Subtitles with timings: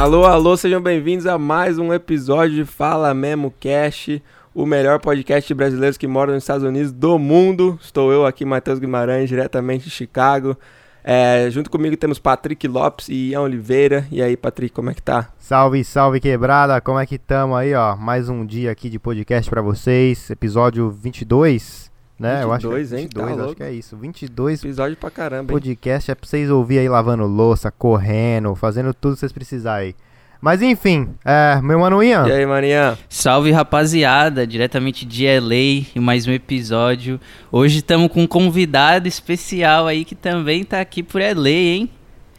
[0.00, 4.22] Alô, alô, sejam bem-vindos a mais um episódio de Fala Memo Cash,
[4.54, 7.78] o melhor podcast de brasileiros que moram nos Estados Unidos do mundo.
[7.82, 10.56] Estou eu aqui, Matheus Guimarães, diretamente de Chicago.
[11.04, 14.06] É, junto comigo temos Patrick Lopes e Ian Oliveira.
[14.10, 15.28] E aí, Patrick, como é que tá?
[15.36, 17.94] Salve, salve quebrada, como é que tamo aí, ó?
[17.94, 21.89] Mais um dia aqui de podcast para vocês, episódio 22,
[22.20, 22.42] né?
[22.42, 23.02] 22, eu acho que é hein?
[23.04, 23.96] 22, Tá acho que é isso.
[23.96, 25.58] 22 Episódio pra caramba, hein?
[25.58, 29.94] podcast é pra vocês ouvir aí lavando louça, correndo, fazendo tudo que vocês precisarem aí.
[30.38, 32.96] Mas enfim, é, meu mano Ian, E aí, Maninha?
[33.08, 37.20] Salve rapaziada, diretamente de LA em mais um episódio.
[37.52, 41.90] Hoje estamos com um convidado especial aí que também tá aqui por LA, hein?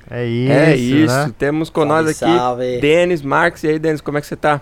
[0.09, 1.33] é isso, é isso, né?
[1.37, 2.79] temos com Salve, nós aqui salve.
[2.81, 3.63] Denis Marques.
[3.63, 4.61] E aí, Denis, como é que você tá?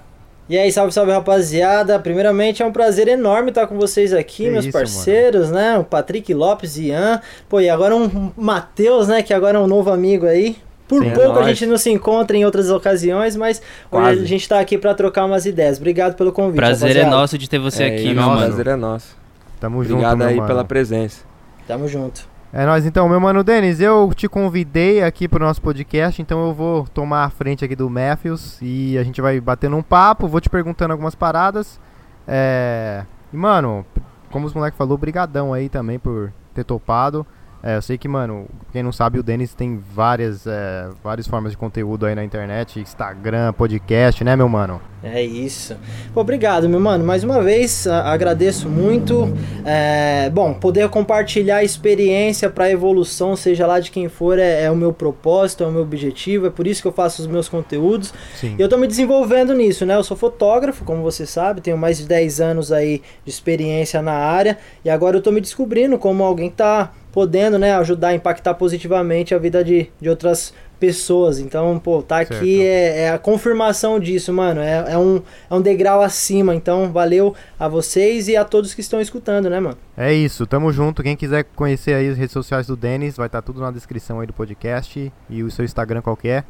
[0.49, 1.99] E aí, salve, salve rapaziada.
[1.99, 5.77] Primeiramente é um prazer enorme estar com vocês aqui, Que meus isso, parceiros, né?
[5.77, 7.21] O Patrick Lopes e Ian.
[7.47, 9.21] Pô, e agora um Matheus, né?
[9.21, 10.57] Que agora é um novo amigo aí.
[10.87, 11.47] Por Sim, é pouco a nóis.
[11.55, 13.61] gente não se encontra em outras ocasiões, mas
[13.91, 14.13] Quase.
[14.15, 15.77] hoje a gente tá aqui pra trocar umas ideias.
[15.77, 16.55] Obrigado pelo convite.
[16.55, 17.15] Prazer é rapaziada.
[17.15, 18.41] nosso de ter você É aqui, isso, meu o mano.
[18.47, 19.15] prazer é nosso.
[19.59, 20.47] Tamo junto, Obrigado aí mano.
[20.47, 21.21] pela presença.
[21.67, 22.27] Tamo junto.
[22.51, 26.51] É nóis então, meu mano Denis, eu te convidei aqui pro nosso podcast, então eu
[26.51, 30.41] vou tomar a frente aqui do Matthews e a gente vai batendo um papo, vou
[30.41, 31.79] te perguntando algumas paradas.
[32.27, 33.05] É...
[33.31, 33.85] E, mano,
[34.31, 37.23] como os moleques falou, brigadão aí também por ter topado.
[37.61, 41.51] É, eu sei que, mano, quem não sabe, o Denis tem várias, é, várias formas
[41.51, 44.81] de conteúdo aí na internet, Instagram, podcast, né, meu mano?
[45.01, 45.77] É isso.
[46.13, 47.05] Pô, obrigado, meu mano.
[47.05, 49.33] Mais uma vez, agradeço muito.
[49.65, 54.71] É, bom, poder compartilhar a experiência para evolução, seja lá de quem for, é, é
[54.71, 56.47] o meu propósito, é o meu objetivo.
[56.47, 58.13] É por isso que eu faço os meus conteúdos.
[58.35, 58.55] Sim.
[58.59, 59.95] E eu tô me desenvolvendo nisso, né?
[59.95, 64.13] Eu sou fotógrafo, como você sabe, tenho mais de 10 anos aí de experiência na
[64.13, 64.57] área.
[64.83, 68.53] E agora eu tô me descobrindo como alguém que tá podendo, né, ajudar a impactar
[68.53, 71.39] positivamente a vida de, de outras pessoas.
[71.39, 74.61] Então, pô, tá aqui é, é a confirmação disso, mano.
[74.61, 76.55] É, é, um, é um degrau acima.
[76.55, 79.77] Então, valeu a vocês e a todos que estão escutando, né, mano?
[79.97, 81.03] É isso, tamo junto.
[81.03, 84.27] Quem quiser conhecer aí as redes sociais do Denis, vai estar tudo na descrição aí
[84.27, 86.43] do podcast e o seu Instagram qual que é.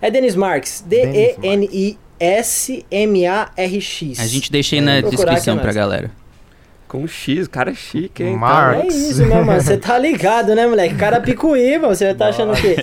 [0.00, 0.82] É Denis Marques.
[0.86, 1.98] Denis D-E-N-I-S-M-A-R-X.
[4.18, 6.21] A gente deixa aí na descrição é pra galera.
[6.92, 8.36] Com X, cara é chique, hein?
[8.36, 9.58] Mar- É isso, meu mano.
[9.62, 10.94] Você tá ligado, né, moleque?
[10.94, 12.76] Cara picuíba, você tá achando o quê?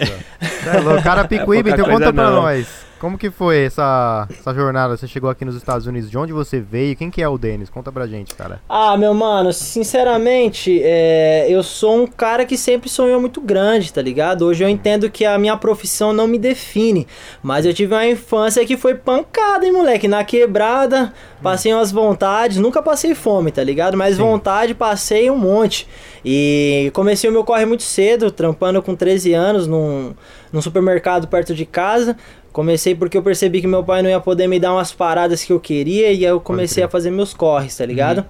[0.65, 2.41] É louco, cara Picuíba, É então conta pra não.
[2.41, 2.65] nós.
[2.99, 4.97] Como que foi essa, essa jornada?
[4.97, 6.97] Você chegou aqui nos Estados Unidos, de onde você veio?
[6.97, 7.69] Quem que é o Denis?
[7.69, 8.59] Conta pra gente, cara.
[8.67, 14.01] Ah, meu mano, sinceramente, é, eu sou um cara que sempre sonhou muito grande, tá
[14.01, 14.45] ligado?
[14.45, 17.07] Hoje eu entendo que a minha profissão não me define,
[17.41, 20.07] mas eu tive uma infância que foi pancada, hein, moleque?
[20.07, 23.95] Na quebrada, passei umas vontades, nunca passei fome, tá ligado?
[23.95, 25.88] Mas vontade passei um monte.
[26.23, 30.13] E comecei o meu corre muito cedo, trampando com 13 anos num,
[30.51, 32.17] num supermercado perto de casa.
[32.59, 35.53] Comecei porque eu percebi que meu pai não ia poder me dar umas paradas que
[35.53, 38.25] eu queria e aí eu comecei a fazer meus corres, tá ligado?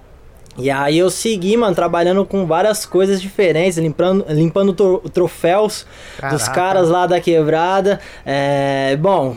[0.56, 5.84] E aí eu segui, mano, trabalhando com várias coisas diferentes, limpando, limpando tro- troféus
[6.30, 6.50] dos Caraca.
[6.52, 7.98] caras lá da quebrada.
[8.24, 9.34] É, bom,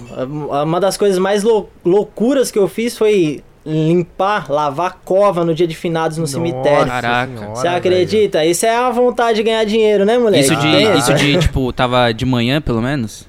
[0.63, 5.65] uma das coisas mais lou- loucuras que eu fiz foi limpar, lavar cova no dia
[5.65, 6.79] de finados no cemitério.
[6.85, 7.31] Nossa Caraca.
[7.37, 8.45] senhora, Você acredita?
[8.45, 10.43] Isso é a vontade de ganhar dinheiro, né, moleque?
[10.43, 13.25] Isso de, Tem, isso de, tipo, tava de manhã, pelo menos?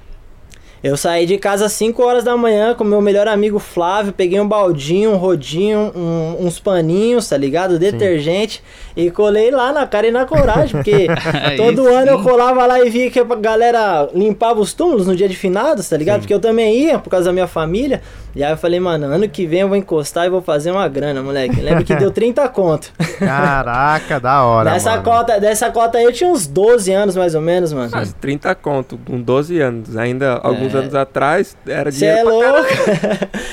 [0.83, 4.39] Eu saí de casa às 5 horas da manhã com meu melhor amigo Flávio, peguei
[4.39, 7.79] um baldinho, um rodinho, um- uns paninhos, tá ligado?
[7.79, 8.61] Detergente
[8.95, 11.07] e colei lá na cara e na coragem, porque
[11.43, 12.23] Aí todo ano eu sim.
[12.23, 15.97] colava lá e via que a galera limpava os túmulos no dia de finados, tá
[15.97, 16.19] ligado?
[16.19, 18.01] Porque eu também ia por causa da minha família.
[18.35, 20.87] E aí eu falei, mano, ano que vem eu vou encostar e vou fazer uma
[20.89, 21.59] grana, moleque.
[21.61, 22.91] Lembro que deu 30 conto.
[23.17, 25.03] Caraca, da hora, Dessa mano.
[25.03, 27.89] cota, dessa cota aí eu tinha uns 12 anos mais ou menos, mano.
[27.91, 29.95] Mas 30 conto, com 12 anos.
[29.97, 30.77] Ainda, alguns É.
[30.77, 32.67] anos atrás, era Você é louco?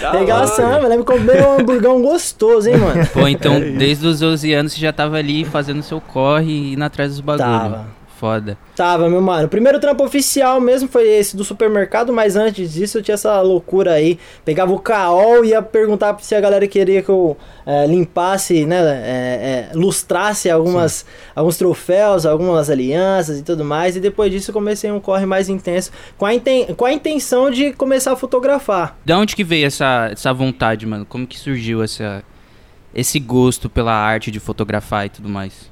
[0.00, 0.12] Tá
[0.82, 3.06] eu lembro que eu comi um hamburgão gostoso, hein, mano?
[3.08, 6.72] Pô, então, É desde os 12 anos você já tava ali fazendo seu corre e
[6.74, 7.48] indo atrás dos bagulho.
[7.48, 8.01] Tava.
[8.22, 8.56] Foda.
[8.76, 9.46] Tava, meu mano.
[9.46, 13.40] O primeiro trampo oficial mesmo foi esse do supermercado, mas antes disso eu tinha essa
[13.40, 14.16] loucura aí.
[14.44, 17.36] Pegava o caol e ia perguntar se a galera queria que eu
[17.66, 18.76] eh, limpasse, né?
[18.80, 21.04] eh, eh, lustrasse algumas,
[21.34, 23.96] alguns troféus, algumas alianças e tudo mais.
[23.96, 27.50] E depois disso eu comecei um corre mais intenso com a, inten com a intenção
[27.50, 28.96] de começar a fotografar.
[29.04, 31.04] Da onde que veio essa, essa vontade, mano?
[31.04, 32.22] Como que surgiu essa,
[32.94, 35.71] esse gosto pela arte de fotografar e tudo mais?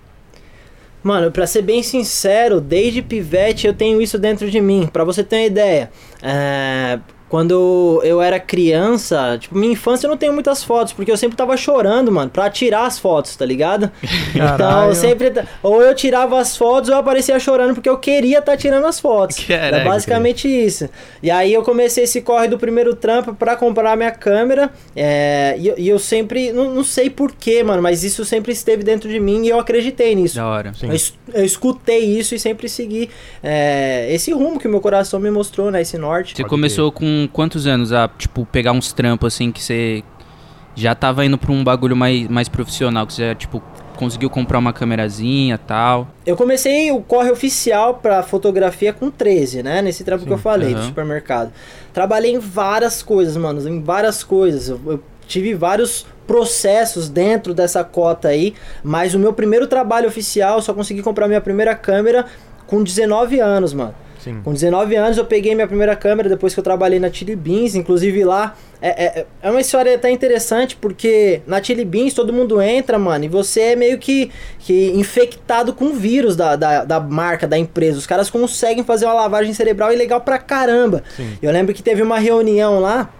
[1.02, 4.88] Mano, pra ser bem sincero, desde pivete eu tenho isso dentro de mim.
[4.93, 5.91] Pra você ter uma ideia,
[6.23, 6.99] é,
[7.31, 11.37] quando eu era criança, tipo, minha infância eu não tenho muitas fotos, porque eu sempre
[11.37, 13.91] tava chorando, mano, pra tirar as fotos, tá ligado?
[14.35, 14.91] Então, Caralho.
[14.91, 15.32] eu sempre.
[15.62, 18.99] Ou eu tirava as fotos ou eu aparecia chorando porque eu queria estar tirando as
[19.00, 19.38] fotos.
[19.44, 19.77] Caraca.
[19.79, 20.88] É basicamente isso.
[21.23, 24.71] E aí eu comecei esse corre do primeiro trampo pra comprar minha câmera.
[24.94, 26.53] é, e, eu- e eu sempre.
[26.53, 30.15] Não, não sei porquê, mano, mas isso sempre esteve dentro de mim e eu acreditei
[30.15, 30.37] nisso.
[30.37, 30.73] Da hora.
[30.75, 30.88] Sim.
[30.91, 33.11] Eu, eu escutei isso e sempre segui
[33.43, 35.82] é, esse rumo que o meu coração me mostrou, né?
[35.82, 36.35] Esse norte.
[36.37, 40.02] Você começou com quantos anos a, tipo, pegar uns trampos assim que você
[40.75, 43.62] já tava indo pra um bagulho mais, mais profissional, que você já, tipo,
[43.96, 46.08] conseguiu comprar uma câmerazinha e tal.
[46.25, 49.82] Eu comecei o corre oficial pra fotografia com 13, né?
[49.82, 50.87] Nesse trampo que eu falei, do aham.
[50.87, 51.52] supermercado.
[51.93, 54.70] Trabalhei em várias coisas, mano, em várias coisas.
[54.70, 60.56] Eu, eu tive vários processos dentro dessa cota aí, mas o meu primeiro trabalho oficial,
[60.56, 62.25] eu só consegui comprar minha primeira câmera
[62.67, 63.94] com 19 anos, mano.
[64.22, 64.40] Sim.
[64.43, 67.75] Com 19 anos eu peguei minha primeira câmera depois que eu trabalhei na Chili Beans,
[67.75, 72.61] inclusive lá é, é, é uma história até interessante porque na Chili Beans todo mundo
[72.61, 77.00] entra, mano, e você é meio que, que infectado com o vírus da, da, da
[77.00, 77.99] marca, da empresa.
[77.99, 81.02] Os caras conseguem fazer uma lavagem cerebral ilegal pra caramba.
[81.17, 81.37] Sim.
[81.43, 83.11] Eu lembro que teve uma reunião lá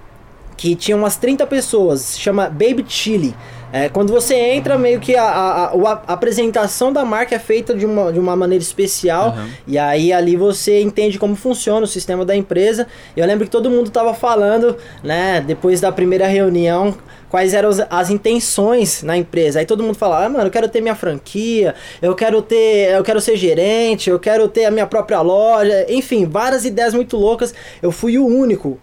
[0.56, 3.35] que tinha umas 30 pessoas, se chama Baby Chili.
[3.72, 7.75] É, quando você entra, meio que a, a, a- a apresentação da marca é feita
[7.75, 9.28] de uma, de uma maneira especial.
[9.28, 9.49] Aham.
[9.67, 12.87] E aí ali você entende como funciona o sistema da empresa.
[13.17, 16.94] Eu lembro que todo mundo tava falando, né, depois da primeira reunião,
[17.28, 19.61] quais eram as, as intenções na empresa.
[19.61, 23.05] Aí todo mundo fala: "Ah, mano, eu quero ter minha franquia, eu quero ter, eu
[23.05, 25.87] quero ser gerente, eu quero ter a minha própria loja".
[25.88, 27.55] Enfim, várias ideias muito loucas.
[27.81, 28.78] Eu fui o único.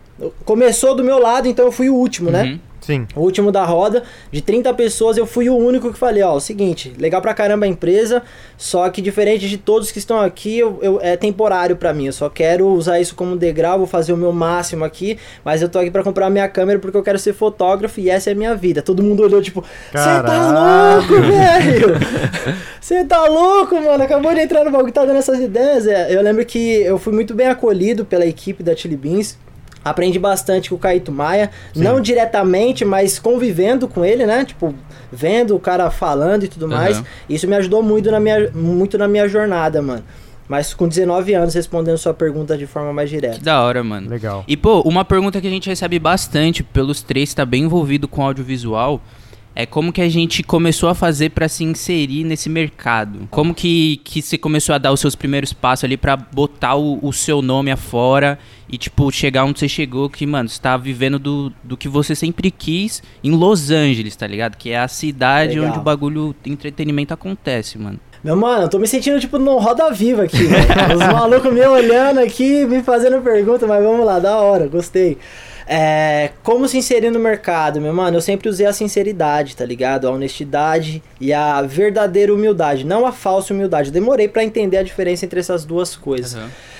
[0.45, 2.59] Começou do meu lado, então eu fui o último, né?
[2.87, 3.05] Sim.
[3.17, 6.39] O último da roda, de 30 pessoas, eu fui o único que falei, ó, o
[6.39, 8.23] seguinte, legal pra caramba a empresa,
[8.57, 12.13] só que diferente de todos que estão aqui, eu, eu- é temporário pra mim, eu
[12.13, 15.79] só quero usar isso como degrau, vou fazer o meu máximo aqui, mas eu tô
[15.79, 18.55] aqui pra comprar minha câmera porque eu quero ser fotógrafo e essa é a minha
[18.55, 18.81] vida.
[18.81, 19.61] Todo mundo olhou tipo,
[19.91, 21.87] você tá Caralho." louco, velho?
[22.79, 24.01] Você tá louco, mano?
[24.01, 25.85] Acabou de entrar no bagulho, tá dando essas ideias.
[25.87, 29.37] É, eu lembro que eu fui muito bem acolhido pela equipe da Chili Beans.
[29.83, 34.43] Aprendi bastante com o Caíto Maia, não diretamente, mas convivendo com ele, né?
[34.43, 34.75] Tipo,
[35.11, 36.97] vendo o cara falando e tudo mais.
[36.97, 37.05] Aham.
[37.29, 40.03] Isso me ajudou muito na minha, muito na minha jornada, mano.
[40.47, 43.37] Mas com 19 anos, respondendo sua pergunta de forma mais direta.
[43.37, 44.09] Que da hora, mano.
[44.09, 44.45] Legal.
[44.47, 48.23] E, pô, uma pergunta que a gente recebe bastante pelos três, tá bem envolvido com
[48.23, 49.01] audiovisual,
[49.59, 53.27] é como que a gente começou a fazer pra se inserir nesse mercado?
[53.31, 56.99] Como que, que você começou a dar os seus primeiros passos ali pra botar o,
[57.01, 58.37] o seu nome afora
[58.69, 62.13] e, tipo, chegar onde você chegou, que, mano, você tá vivendo do, do que você
[62.13, 64.57] sempre quis em Los Angeles, tá ligado?
[64.57, 65.69] Que é a cidade Legal.
[65.69, 67.99] onde o bagulho entretenimento acontece, mano.
[68.23, 70.97] Meu mano, eu tô me sentindo tipo no Roda Viva aqui, velho.
[70.97, 75.17] Os malucos me olhando aqui, me fazendo pergunta, mas vamos lá, da hora, gostei.
[75.67, 78.17] É, como se inserir no mercado, meu mano?
[78.17, 80.07] Eu sempre usei a sinceridade, tá ligado?
[80.07, 83.89] A honestidade e a verdadeira humildade, não a falsa humildade.
[83.89, 86.35] Eu demorei pra entender a diferença entre essas duas coisas.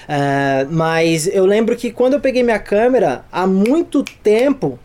[0.07, 4.79] É, mas eu lembro que quando eu peguei minha câmera, há muito tempo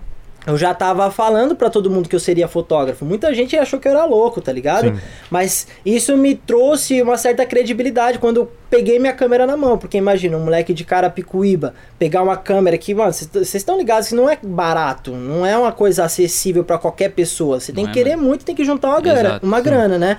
[0.46, 3.04] eu já tava falando pra todo mundo que eu seria fotógrafo.
[3.04, 4.88] Muita gente achou que eu era louco, tá ligado?
[4.88, 5.00] Sim.
[5.30, 9.78] Mas isso me trouxe uma certa credibilidade quando eu peguei minha câmera na mão.
[9.78, 14.14] Porque imagina, um moleque de Carapicuíba pegar uma câmera que, mano, vocês estão ligados que
[14.16, 17.60] não é barato, não é uma coisa acessível pra qualquer pessoa.
[17.60, 18.28] Você tem Não que é, querer mano.
[18.28, 19.62] muito, tem que juntar uma grana, Exato, uma sim.
[19.62, 20.16] grana, né?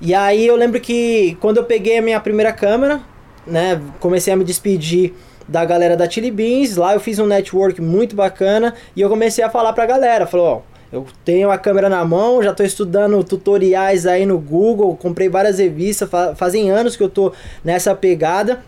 [0.00, 3.02] E aí eu lembro que quando eu peguei a minha primeira câmera,
[3.46, 5.12] né, comecei a me despedir
[5.50, 9.42] da galera da Chili Beans, lá eu fiz um network muito bacana e eu comecei
[9.42, 10.60] a falar pra galera, falou, ó,
[10.96, 15.58] eu tenho a câmera na mão, já tô estudando tutoriais aí no Google, comprei várias
[15.58, 17.32] revistas, fa- fazem anos que eu tô
[17.64, 18.60] nessa pegada.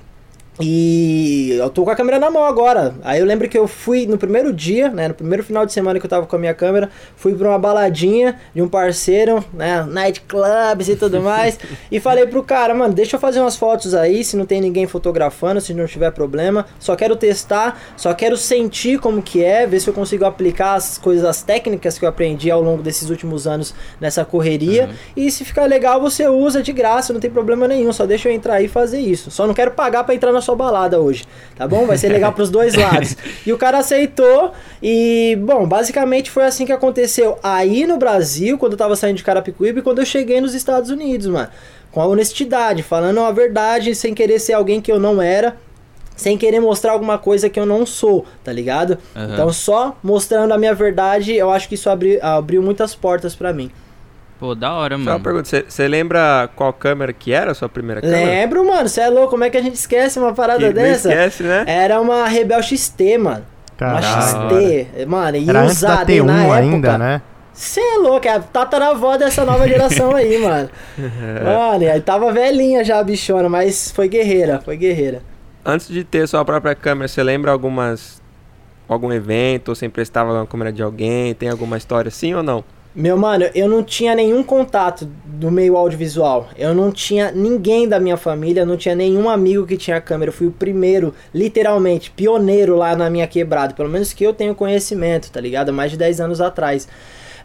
[0.60, 2.94] E eu tô com a câmera na mão agora.
[3.02, 5.08] Aí eu lembro que eu fui no primeiro dia, né?
[5.08, 7.58] No primeiro final de semana que eu tava com a minha câmera, fui pra uma
[7.58, 9.82] baladinha de um parceiro, né?
[9.88, 11.58] Night clubs e tudo mais.
[11.90, 14.86] e falei pro cara, mano, deixa eu fazer umas fotos aí, se não tem ninguém
[14.86, 16.66] fotografando, se não tiver problema.
[16.78, 20.98] Só quero testar, só quero sentir como que é, ver se eu consigo aplicar as
[20.98, 24.90] coisas, as técnicas que eu aprendi ao longo desses últimos anos nessa correria.
[25.16, 27.90] E se ficar legal, você usa de graça, não tem problema nenhum.
[27.90, 29.30] Só deixa eu entrar aí e fazer isso.
[29.30, 31.24] Só não quero pagar pra entrar na sua balada hoje,
[31.56, 31.86] tá bom?
[31.86, 33.16] Vai ser legal pros dois lados.
[33.46, 34.52] E o cara aceitou.
[34.82, 39.24] E, bom, basicamente foi assim que aconteceu aí no Brasil, quando eu tava saindo de
[39.24, 41.48] Carapicuíba e quando eu cheguei nos Estados Unidos, mano.
[41.90, 45.56] Com a honestidade, falando a verdade, sem querer ser alguém que eu não era.
[46.14, 48.98] Sem querer mostrar alguma coisa que eu não sou, tá ligado?
[49.16, 49.32] Aham.
[49.32, 53.52] Então, só mostrando a minha verdade, eu acho que isso abri- abriu muitas portas pra
[53.52, 53.70] mim.
[54.42, 55.22] Pô, da hora, Só uma mano.
[55.22, 58.24] pergunta, você- você lembra qual câmera que era a sua primeira câmera?
[58.24, 60.72] Lembro, mano, você é louco, como é que a gente esquece uma parada Que não
[60.72, 61.10] dessa?
[61.10, 61.62] esquece, né?
[61.64, 63.44] Era uma Rebel XT, mano.
[63.76, 64.04] Caralho.
[64.04, 66.54] Uma XT, mano, e Era antes da usada, hein, T1 na época.
[66.56, 67.22] ainda, né?
[67.52, 70.68] Você é louco, é a tataravó dessa nova geração aí, mano.
[71.44, 75.22] Mano, aí tava velhinha já a bichona, mas foi guerreira, foi guerreira.
[75.64, 78.20] Antes de ter sua própria câmera, você lembra algumas.
[78.88, 79.68] algum evento?
[79.68, 81.32] Ou você emprestava uma câmera de alguém?
[81.32, 82.64] Tem alguma história assim ou não?
[82.94, 86.50] Meu mano, eu não tinha nenhum contato do meio audiovisual.
[86.58, 90.28] Eu não tinha ninguém da minha família, não tinha nenhum amigo que tinha câmera.
[90.28, 93.72] Eu fui o primeiro, literalmente, pioneiro lá na minha quebrada.
[93.72, 95.72] Pelo menos que eu tenho conhecimento, tá ligado?
[95.72, 96.86] Mais de 10 anos atrás.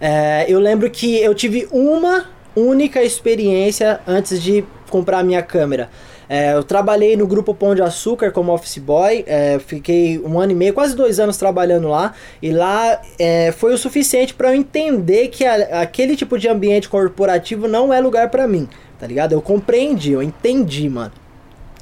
[0.01, 5.89] É, eu lembro que eu tive uma única experiência antes de comprar a minha câmera.
[6.29, 10.51] É, eu trabalhei no grupo Pão de Açúcar como office boy, é, fiquei um ano
[10.51, 14.55] e meio, quase dois anos trabalhando lá, e lá é, foi o suficiente para eu
[14.55, 18.67] entender que a- aquele tipo de ambiente corporativo não é lugar para mim,
[18.99, 19.31] tá ligado?
[19.31, 21.13] Eu compreendi, eu entendi, mano.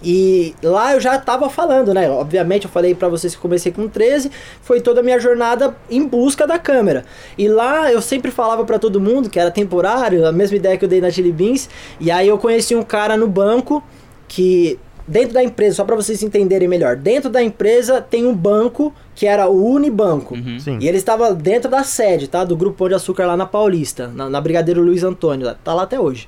[0.04, 2.08] E lá eu já tava falando, né?
[2.10, 4.30] Obviamente eu falei pra vocês que comecei com 13,
[4.62, 7.06] foi toda a minha jornada em busca da câmera.
[7.36, 10.86] E lá eu sempre falava pra todo mundo que era temporário, a mesma ideia que
[10.86, 11.68] eu dei na Chili Beans.
[12.00, 13.82] E aí eu conheci um cara no banco
[14.28, 18.94] que dentro da empresa, só pra vocês entenderem melhor, dentro da empresa tem um banco
[19.14, 20.36] que era o Unibanco.
[20.36, 20.60] Uhum.
[20.60, 20.80] Sim.
[20.82, 22.44] E ele estava dentro da sede, tá?
[22.44, 25.84] Do Grupo Pão de Açúcar lá na Paulista, na, na Brigadeiro Luiz Antônio, tá lá
[25.84, 26.28] até hoje.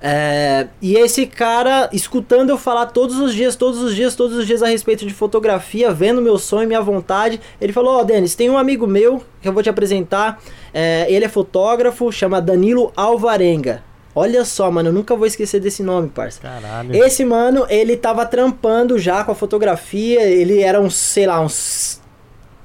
[0.00, 4.46] É, e esse cara, escutando eu falar todos os dias, todos os dias, todos os
[4.46, 8.50] dias a respeito de fotografia, vendo meu sonho, minha vontade, ele falou: Ó, Denis, tem
[8.50, 10.38] um amigo meu que eu vou te apresentar.
[10.72, 13.82] é, ele é fotógrafo, chama Danilo Alvarenga.
[14.18, 16.40] Olha só, mano, eu nunca vou esquecer desse nome, parça.
[16.40, 16.96] Caralho.
[16.96, 22.00] Esse mano, ele tava trampando já com a fotografia, ele era uns, sei lá, uns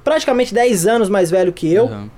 [0.02, 1.84] praticamente 10 anos mais velho que eu.
[1.84, 2.08] Uhum.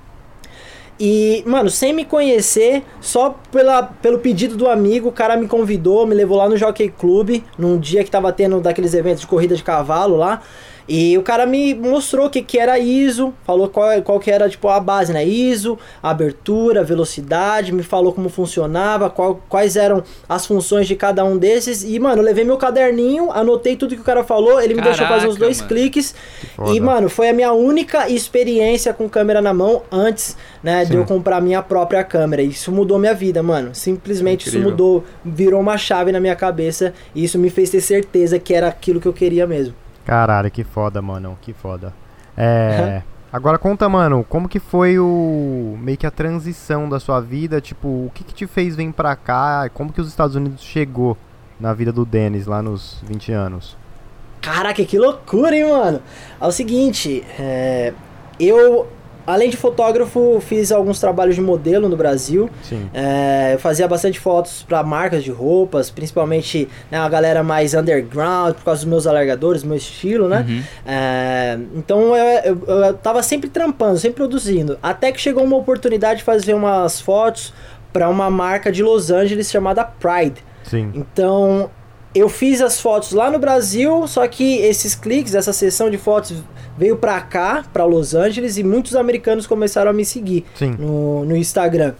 [0.97, 6.07] E, mano, sem me conhecer, só pela, pelo pedido do amigo, o cara me convidou,
[6.07, 9.53] me levou lá no Jockey Club, num dia que tava tendo daqueles eventos de corrida
[9.53, 10.41] de cavalo lá.
[10.87, 14.47] E o cara me mostrou o que, que era ISO, falou qual, qual que era
[14.47, 15.25] tipo a base, né?
[15.25, 21.37] ISO, abertura, velocidade, me falou como funcionava, qual, quais eram as funções de cada um
[21.37, 21.83] desses.
[21.83, 25.07] E, mano, eu levei meu caderninho, anotei tudo que o cara falou, ele me deixou
[25.07, 25.69] fazer uns Caraca, dois mano.
[25.69, 26.15] cliques.
[26.67, 31.05] E, mano, foi a minha única experiência com câmera na mão antes, né, de eu
[31.05, 32.43] comprar minha própria câmera.
[32.43, 33.73] Isso mudou minha vida, mano.
[33.73, 34.71] Simplesmente isso Incrível.
[34.71, 38.67] mudou, virou uma chave na minha cabeça e isso me fez ter certeza que era
[38.67, 39.84] aquilo que eu queria mesmo.
[40.05, 41.37] Caralho, que foda, mano.
[41.41, 41.93] Que foda.
[42.37, 43.01] É.
[43.33, 45.77] Agora conta, mano, como que foi o.
[45.81, 47.59] meio que a transição da sua vida?
[47.59, 49.69] Tipo, o que, que te fez vir pra cá?
[49.73, 51.17] Como que os Estados Unidos chegou
[51.59, 53.77] na vida do Dennis lá nos 20 anos?
[54.39, 56.01] Caraca, que loucura, hein, mano?
[56.39, 57.93] É o seguinte, é,
[58.39, 58.87] eu,
[59.25, 62.49] além de fotógrafo, fiz alguns trabalhos de modelo no Brasil.
[62.63, 62.89] Sim.
[62.93, 68.55] É, eu fazia bastante fotos para marcas de roupas, principalmente né, a galera mais underground,
[68.55, 70.45] por causa dos meus alargadores, meu estilo, né?
[70.47, 70.63] Uhum.
[70.85, 74.77] É, então eu, eu, eu tava sempre trampando, sempre produzindo.
[74.81, 77.53] Até que chegou uma oportunidade de fazer umas fotos
[77.91, 80.43] para uma marca de Los Angeles chamada Pride.
[80.63, 80.91] Sim.
[80.93, 81.69] Então
[82.15, 86.41] eu fiz as fotos lá no Brasil, só que esses cliques, essa sessão de fotos
[86.77, 90.45] veio pra cá, pra Los Angeles, e muitos americanos começaram a me seguir
[90.79, 91.93] no, no Instagram.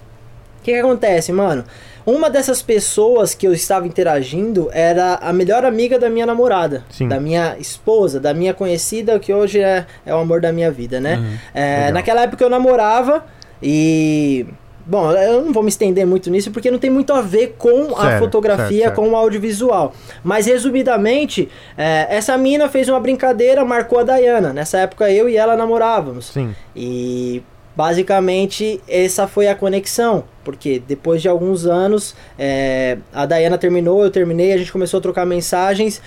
[0.60, 1.64] O que, que acontece, mano?
[2.06, 7.08] Uma dessas pessoas que eu estava interagindo era a melhor amiga da minha namorada, Sim.
[7.08, 11.00] da minha esposa, da minha conhecida, que hoje é, é o amor da minha vida,
[11.00, 11.18] né?
[11.18, 11.38] Uhum.
[11.54, 13.26] É, naquela época eu namorava
[13.62, 14.46] e.
[14.86, 17.96] Bom, eu não vou me estender muito nisso porque não tem muito a ver com
[17.98, 18.96] a Certo, fotografia, certo, certo.
[18.96, 19.94] com o audiovisual.
[20.24, 24.54] Mas resumidamente, é, essa mina fez uma brincadeira, marcou a Dayana.
[24.54, 26.28] Nessa época eu e ela namorávamos.
[26.28, 26.56] Sim.
[26.76, 27.42] E
[27.76, 30.24] basicamente essa foi a conexão.
[30.44, 35.02] Porque depois de alguns anos, é, a Dayana terminou, eu terminei, a gente começou a
[35.02, 36.00] trocar mensagens.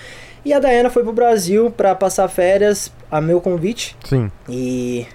[0.45, 3.97] E a Dayana foi pro Brasil para passar férias a meu convite.
[4.05, 4.31] Sim.
[4.47, 5.05] E,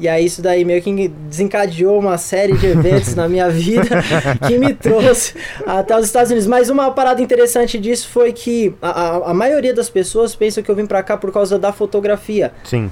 [0.00, 4.02] e aí isso daí meio que desencadeou uma série de eventos na minha vida
[4.48, 5.34] que me trouxe
[5.66, 6.48] até os Estados Unidos.
[6.48, 10.70] Mas uma parada interessante disso foi que a, a, a maioria das pessoas pensam que
[10.70, 12.52] eu vim pra cá por causa da fotografia.
[12.64, 12.90] Sim.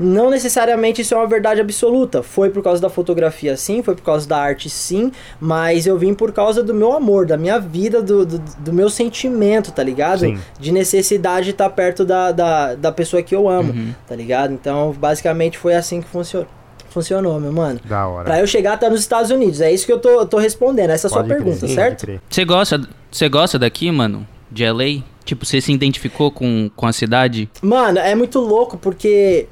[0.00, 2.22] Não necessariamente isso é uma verdade absoluta.
[2.22, 6.14] Foi por causa da fotografia, sim, foi por causa da arte, sim, mas eu vim
[6.14, 10.20] por causa do meu amor, da minha vida, do, do, do meu sentimento, tá ligado?
[10.20, 10.38] Sim.
[10.58, 13.94] De necessidade de estar perto da, da, da pessoa que eu amo, Uhum.
[14.06, 14.52] tá ligado?
[14.52, 16.46] Então, basicamente foi assim que funcionou.
[16.90, 17.78] Funcionou, meu mano.
[17.84, 18.24] Da hora.
[18.24, 20.90] Pra eu chegar até nos Estados Unidos, é isso que eu tô, eu tô respondendo,
[20.90, 22.00] essa é a sua crer, pergunta, pode certo?
[22.06, 22.20] crer.
[22.30, 24.26] Você gosta, você gosta daqui, mano?
[24.50, 25.02] De LA?
[25.24, 27.50] Tipo, você se identificou com, com a cidade?
[27.60, 29.46] Mano, é muito louco porque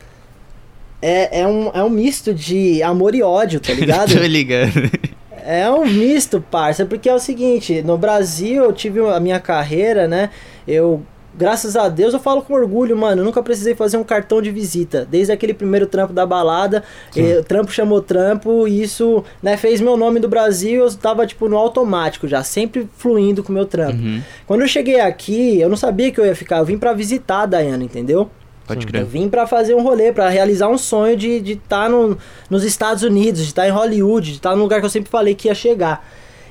[1.00, 4.14] é, é, um, é um misto de amor e ódio, tá ligado?
[4.14, 4.90] Tô ligado.
[5.44, 10.08] É um misto, parça, porque é o seguinte, no Brasil eu tive a minha carreira,
[10.08, 10.30] né?
[10.66, 11.02] Eu
[11.36, 13.20] graças a Deus, eu falo com orgulho, mano.
[13.20, 15.06] Eu nunca precisei fazer um cartão de visita.
[15.08, 16.82] Desde aquele primeiro trampo da balada,
[17.14, 20.84] eh, trampo chamou trampo, e isso, né, fez meu nome do Brasil.
[20.84, 24.02] Eu tava, tipo, no automático já, sempre fluindo com o meu trampo.
[24.02, 24.22] Uhum.
[24.46, 26.58] Quando eu cheguei aqui, eu não sabia que eu ia ficar.
[26.58, 28.30] Eu vim pra visitar a Dayana, entendeu?
[28.66, 28.86] Pode Sim.
[28.86, 29.02] crer.
[29.02, 32.18] Eu vim pra fazer um rolê, pra realizar um sonho de estar de tá no,
[32.50, 35.34] nos Estados Unidos, de estar em Hollywood, de estar no lugar que eu sempre falei
[35.34, 36.06] que ia chegar.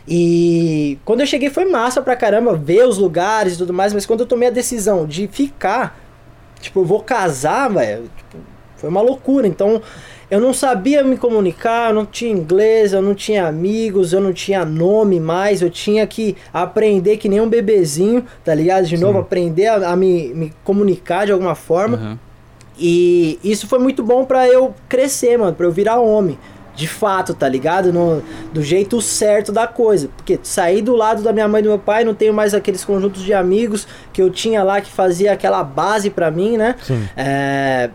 [0.08, 4.06] E quando eu cheguei foi massa pra caramba ver os lugares e tudo mais, mas
[4.06, 6.00] quando eu tomei a decisão de ficar,
[6.62, 8.38] tipo, eu vou casar, velho, tipo,
[8.78, 9.48] foi uma loucura.
[9.48, 9.82] Então,
[10.30, 14.34] eu não sabia me comunicar, eu não tinha inglês, eu não tinha amigos, eu não
[14.34, 18.86] tinha nome mais, eu tinha que aprender que nem um bebezinho, tá ligado?
[18.86, 21.98] De novo, aprender a, a me, me comunicar de alguma forma.
[21.98, 22.18] Uhum.
[22.78, 26.38] E isso foi muito bom pra eu crescer, mano, pra eu virar homem.
[26.76, 27.94] De fato, tá ligado?
[27.94, 30.10] No, do jeito certo da coisa.
[30.18, 32.84] Porque sair do lado da minha mãe e do meu pai, não tenho mais aqueles
[32.84, 36.76] conjuntos de amigos que eu tinha lá que fazia aquela base pra mim, né?
[36.84, 37.08] Sim.
[37.16, 37.90] É,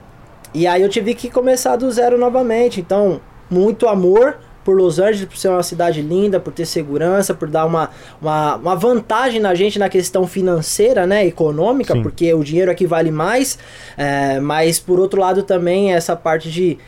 [0.52, 2.80] e aí eu tive que começar do zero novamente.
[2.80, 7.48] Então, muito amor por Los Angeles, por ser uma cidade linda, por ter segurança, por
[7.48, 7.90] dar uma,
[8.20, 11.26] uma, uma vantagem na gente na questão financeira, né?
[11.26, 12.02] Econômica, Sim.
[12.02, 13.58] porque o dinheiro aqui vale mais.
[13.96, 16.78] É, mas por outro lado também essa parte de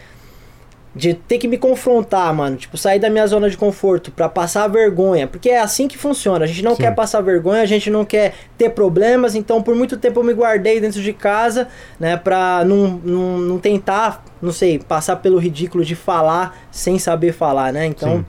[0.95, 4.69] de ter que me confrontar, mano, tipo, sair da minha zona de conforto pra passar
[4.69, 6.45] vergonha, porque é assim que funciona.
[6.45, 6.83] A gente não Sim.
[6.83, 10.35] quer passar vergonha, a gente não quer ter problemas, então por muito tempo eu me
[10.35, 11.69] guardei dentro de casa,
[11.99, 17.33] né, pra não, não, não tentar, não sei, passar pelo ridículo de falar sem saber
[17.33, 17.87] falar, né?
[17.87, 18.27] Então, Sim.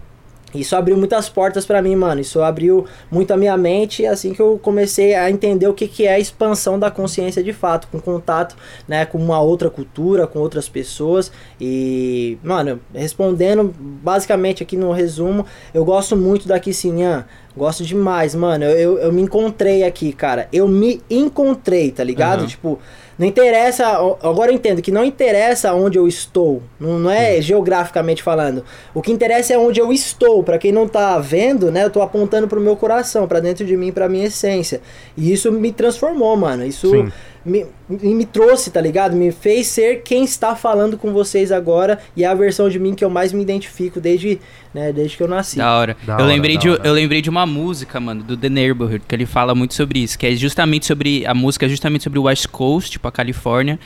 [0.54, 2.22] Isso abriu muitas portas pra mim, mano.
[2.22, 6.06] Isso abriu muito a minha mente, assim que eu comecei a entender o que, que
[6.06, 8.56] é a expansão da consciência de fato, com contato,
[8.88, 11.32] né, com uma outra cultura, com outras pessoas.
[11.60, 17.26] E, mano, respondendo basicamente aqui no resumo, eu gosto muito da Kissinhan.
[17.56, 18.66] Gosto demais, mano.
[18.66, 20.48] Eu, eu, eu me encontrei aqui, cara.
[20.52, 22.40] Eu me encontrei, tá ligado?
[22.40, 22.48] Aham.
[22.48, 22.80] Tipo,
[23.18, 23.86] não interessa.
[24.22, 26.62] Agora eu entendo que não interessa onde eu estou.
[26.80, 28.64] Não, não é geograficamente falando.
[28.94, 30.44] O que interessa é onde eu estou.
[30.44, 31.84] Pra quem não tá vendo, né?
[31.84, 34.82] Eu tô apontando pro meu coração, pra dentro de mim, pra minha essência.
[35.16, 36.66] E isso me transformou, mano.
[36.66, 37.12] Isso Sim.
[37.46, 39.16] Me, me, trouxe, tá ligado?
[39.16, 42.00] Me fez ser quem está falando com vocês agora.
[42.16, 44.40] E é a versão de mim que eu mais me identifico desde,
[44.74, 45.58] né, desde que eu nasci.
[45.58, 45.98] Da hora.
[46.06, 46.82] Da eu, hora, lembrei da de, hora.
[46.84, 50.18] eu lembrei de uma música, mano, do The Neighborhood, que ele fala muito sobre isso,
[50.18, 51.26] que é justamente sobre.
[51.26, 53.80] A música é justamente sobre o West Coast, tipo a Califórnia.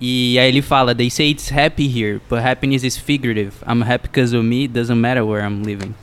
[0.00, 3.52] E aí ele fala, they say it's happy here, but happiness is figurative.
[3.66, 5.94] I'm happy because of me, doesn't matter where I'm living.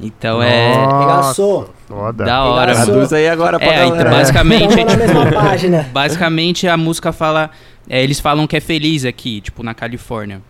[0.00, 1.70] Então é Regaçou.
[1.86, 2.24] Foda.
[2.24, 2.86] da hora, Regaçou.
[2.94, 4.00] Traduz aí agora pra É, galera.
[4.00, 5.88] então, basicamente, mesma página.
[5.92, 7.50] basicamente a música fala.
[7.88, 10.40] é, eles falam que é feliz aqui, tipo, na Califórnia.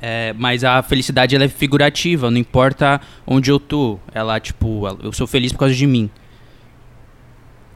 [0.00, 3.98] É, mas a felicidade ela é figurativa, não importa onde eu tô.
[4.14, 6.10] Ela, tipo, eu sou feliz por causa de mim.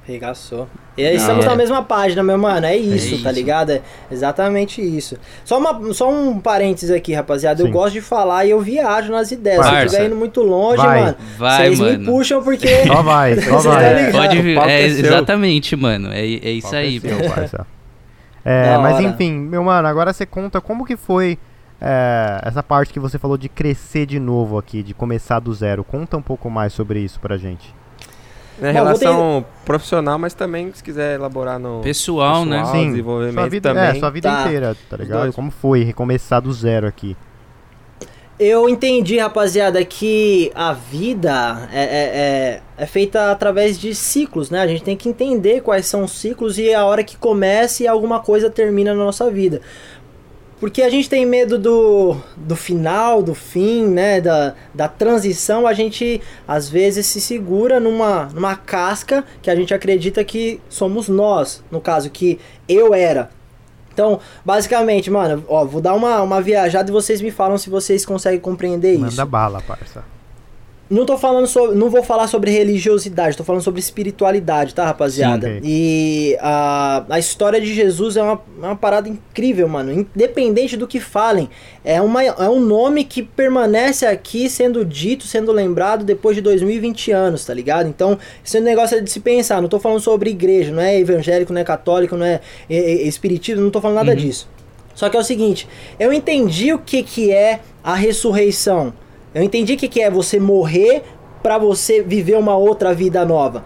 [0.04, 0.66] Regaçou.
[0.96, 2.66] E aí estamos na mesma página, meu mano.
[2.66, 3.22] É isso, isso.
[3.22, 3.70] tá ligado?
[3.70, 5.16] É exatamente isso.
[5.44, 7.62] Só, uma, só um parênteses aqui, rapaziada.
[7.62, 7.68] Sim.
[7.68, 9.60] Eu gosto de falar e eu viajo nas ideias.
[9.60, 9.86] Se eu Parça.
[9.86, 11.00] estiver indo muito longe, Vai.
[11.00, 12.04] mano, Vai, vocês me mano.
[12.06, 12.86] puxam porque.
[12.86, 13.94] Só vai, só vai.
[13.94, 14.12] ligados.
[14.18, 14.58] Pode vir.
[14.58, 16.12] É, é exatamente, mano.
[16.12, 17.28] É, é isso aí, velho.
[17.32, 17.66] parça.
[18.42, 19.04] É, mas hora.
[19.04, 21.38] enfim, meu mano, agora você conta como que foi
[21.78, 25.84] é, essa parte que você falou de crescer de novo aqui, de começar do zero.
[25.84, 27.74] Conta um pouco mais sobre isso pra gente.
[28.62, 32.61] É, Bom, vou ter- relação profissional, mas também se quiser elaborar no Pessoal, né?
[32.61, 33.85] pessoal, desenvolvimento sua vida, também.
[33.90, 34.42] é, sua vida Tá.
[34.42, 35.33] inteira, tá ligado?
[35.33, 37.16] Como foi recomeçar do zero aqui?
[38.38, 44.62] Eu entendi, rapaziada, que a vida é, é, é, é feita através de ciclos, né?
[44.62, 47.87] A gente tem que entender quais são os ciclos e a hora que começa e
[47.87, 49.61] alguma coisa termina na nossa vida.
[50.61, 54.20] Porque a gente tem medo do, do final, do fim, né?
[54.20, 59.73] Da, da transição, a gente às vezes se segura numa, numa casca que a gente
[59.73, 61.64] acredita que somos nós.
[61.70, 63.31] No caso, que eu era.
[63.92, 68.05] Então, basicamente, mano, ó, vou dar uma, uma viajada e vocês me falam se vocês
[68.05, 69.01] conseguem compreender isso.
[69.01, 70.05] Manda bala, parça.
[70.90, 75.46] Não tô falando sobre, não vou falar sobre religiosidade, tô falando sobre espiritualidade, tá, rapaziada?
[75.46, 75.61] Sim.
[75.62, 79.92] E a, a história de Jesus é uma, é uma parada incrível, mano.
[79.92, 81.48] Independente do que falem,
[81.85, 87.12] é, uma, é um nome que permanece aqui sendo dito, sendo lembrado depois de 2020
[87.12, 87.88] anos, tá ligado?
[87.88, 89.62] Então, esse negócio é de se pensar.
[89.62, 92.92] Não tô falando sobre igreja, não é evangélico, não é católico, não é, é, é
[93.07, 94.16] espiritismo, não tô falando nada Uhum.
[94.16, 94.48] disso.
[94.92, 95.68] Só que é o seguinte,
[96.00, 98.92] eu entendi o que, que é a ressurreição.
[99.35, 101.03] Eu entendi o que, que é você morrer
[101.43, 103.64] pra você viver uma outra vida nova.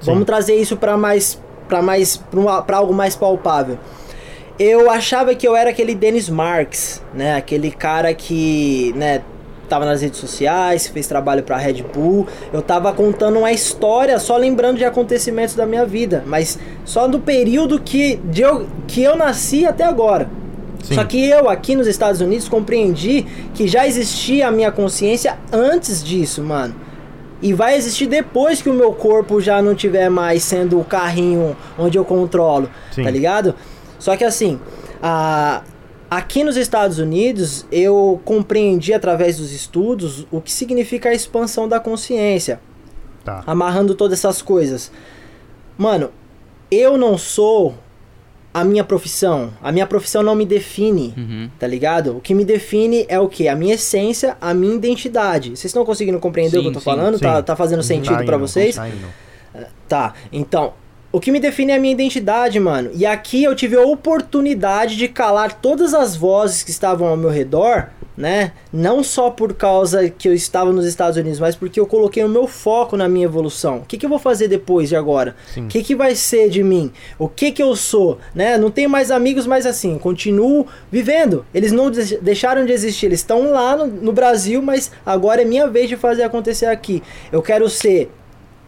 [0.00, 0.12] Sim.
[0.12, 2.16] Vamos trazer isso pra mais para mais
[2.66, 3.78] pra algo mais palpável.
[4.58, 7.34] Eu achava que eu era aquele Dennis Marks, né?
[7.36, 9.22] Aquele cara que, né,
[9.68, 12.26] tava nas redes sociais, fez trabalho pra Red Bull.
[12.52, 17.20] Eu tava contando uma história, só lembrando de acontecimentos da minha vida, mas só do
[17.20, 20.30] período que, de eu, que eu nasci até agora.
[20.82, 20.94] Sim.
[20.94, 23.22] Só que eu, aqui nos Estados Unidos, compreendi
[23.54, 26.74] que já existia a minha consciência antes disso, mano.
[27.42, 31.56] E vai existir depois que o meu corpo já não tiver mais sendo o carrinho
[31.78, 33.02] onde eu controlo, Sim.
[33.02, 33.54] tá ligado?
[33.98, 34.58] Só que assim,
[35.02, 35.62] a,
[36.10, 41.78] aqui nos Estados Unidos eu compreendi através dos estudos o que significa a expansão da
[41.80, 42.60] consciência
[43.24, 43.42] Tá.
[43.44, 44.90] amarrando todas essas coisas.
[45.76, 46.10] Mano,
[46.70, 47.74] eu não sou
[48.60, 49.50] a minha profissão.
[49.62, 51.50] A minha profissão não me define, Uhum.
[51.58, 52.16] tá ligado?
[52.16, 53.48] O que me define é o que?
[53.48, 55.50] A minha essência, a minha identidade.
[55.50, 57.18] Vocês estão conseguindo compreender o que eu tô Sim, sim, falando?
[57.20, 57.42] Tá, sim.
[57.42, 58.76] tá fazendo sentido Tá pra indo, vocês?
[58.76, 59.06] tá indo.
[59.88, 60.72] Tá, então,
[61.12, 62.90] o que me define é a minha identidade, mano.
[62.94, 67.30] E aqui eu tive a oportunidade de calar todas as vozes que estavam ao meu
[67.30, 68.52] redor, né?
[68.72, 72.28] Não só por causa que eu estava nos Estados Unidos, mas porque eu coloquei o
[72.28, 73.78] meu foco na minha evolução.
[73.78, 75.36] O que, que eu vou fazer depois de agora?
[75.52, 75.64] Sim.
[75.64, 76.92] O que, que vai ser de mim?
[77.18, 78.18] O que que eu sou?
[78.34, 78.56] Né?
[78.56, 81.44] Não tenho mais amigos, mas assim, continuo vivendo.
[81.52, 85.66] Eles não deixaram de existir, eles estão lá no, no Brasil, mas agora é minha
[85.68, 87.02] vez de fazer acontecer aqui.
[87.30, 88.10] Eu quero ser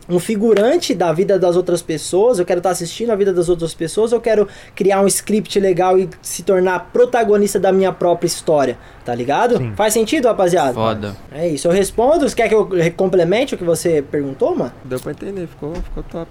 [0.08, 3.74] um figurante da vida das outras pessoas, eu quero estar assistindo a vida das outras
[3.74, 8.78] pessoas, eu quero criar um script legal e se tornar protagonista da minha própria história,
[9.04, 9.58] tá ligado?
[9.58, 9.72] Sim.
[9.76, 10.72] Faz sentido, rapaziada?
[10.72, 11.16] Foda.
[11.30, 12.28] É isso, eu respondo.
[12.28, 14.72] Você quer que eu complemente o que você perguntou, mano?
[14.84, 16.30] Deu pra entender, ficou, ficou top.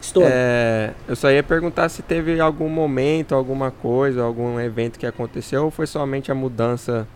[0.00, 0.22] Estou.
[0.26, 5.64] É, eu só ia perguntar se teve algum momento, alguma coisa, algum evento que aconteceu
[5.64, 7.06] ou foi somente a mudança,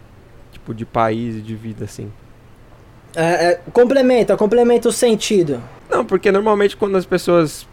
[0.51, 2.11] tipo, de país e de vida, assim.
[3.14, 5.62] É, é, complementa, complementa o sentido.
[5.93, 7.69] Não, porque normalmente quando as pessoas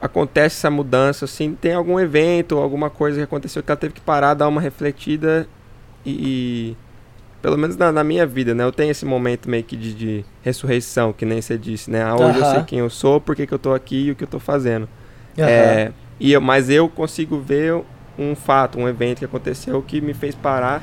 [0.00, 4.00] acontece essa mudança, assim, tem algum evento alguma coisa que aconteceu que ela teve que
[4.00, 5.48] parar, dar uma refletida
[6.04, 6.76] e.
[7.42, 8.64] pelo menos na, na minha vida, né?
[8.64, 12.02] Eu tenho esse momento meio que de, de ressurreição, que nem você disse, né?
[12.02, 14.14] Ah, Hoje eu sei quem eu sou, por que, que eu tô aqui e o
[14.14, 14.88] que eu tô fazendo.
[15.38, 15.48] Aham.
[15.48, 17.82] É, e eu, mas eu consigo ver
[18.18, 20.82] um fato, um evento que aconteceu que me fez parar,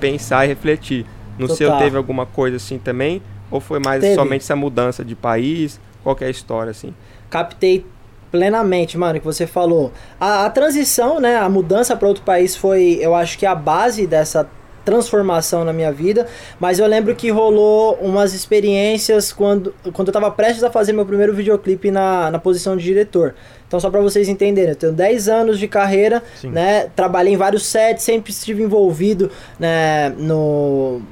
[0.00, 1.04] pensar e refletir.
[1.48, 1.78] Seu Total.
[1.78, 3.20] teve alguma coisa assim também?
[3.50, 4.14] Ou foi mais Teve.
[4.14, 5.78] somente essa mudança de país?
[6.06, 6.94] Qual é a história, assim?
[7.28, 7.84] Captei
[8.30, 9.90] plenamente, mano, o que você falou.
[10.20, 14.06] A, a transição, né, a mudança para outro país foi, eu acho que a base
[14.06, 14.48] dessa
[14.84, 16.28] transformação na minha vida,
[16.60, 21.04] mas eu lembro que rolou umas experiências quando, quando eu tava prestes a fazer meu
[21.04, 23.34] primeiro videoclipe na, na posição de diretor.
[23.66, 26.50] Então, só pra vocês entenderem, eu tenho 10 anos de carreira, Sim.
[26.50, 26.88] né?
[26.94, 31.02] Trabalhei em vários sets, sempre estive envolvido, né, no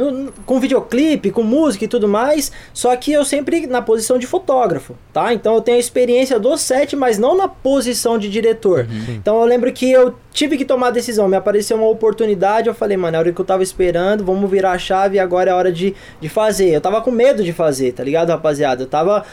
[0.00, 4.26] no- com videoclipe, com música e tudo mais, só que eu sempre na posição de
[4.26, 5.32] fotógrafo, tá?
[5.34, 8.86] Então eu tenho a experiência do set, mas não na posição de diretor.
[9.08, 12.74] Então eu lembro que eu tive que tomar a decisão, me apareceu uma oportunidade, eu
[12.74, 15.50] falei, mano, é a hora que eu tava esperando, vamos virar a chave e agora
[15.50, 16.68] é a hora de, de fazer.
[16.70, 18.82] Eu tava com medo de fazer, tá ligado, rapaziada?
[18.84, 19.24] Eu tava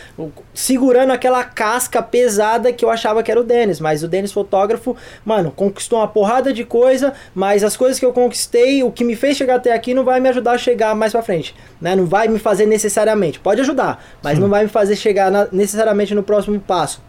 [0.53, 4.95] segurando aquela casca pesada que eu achava que era o Denis, mas o Denis fotógrafo,
[5.23, 9.15] mano, conquistou uma porrada de coisa, mas as coisas que eu conquistei, o que me
[9.15, 11.95] fez chegar até aqui não vai me ajudar a chegar mais pra frente, né?
[11.95, 16.13] Não vai me fazer necessariamente, pode ajudar, mas não vai me fazer chegar na- necessariamente
[16.13, 17.01] no próximo passo.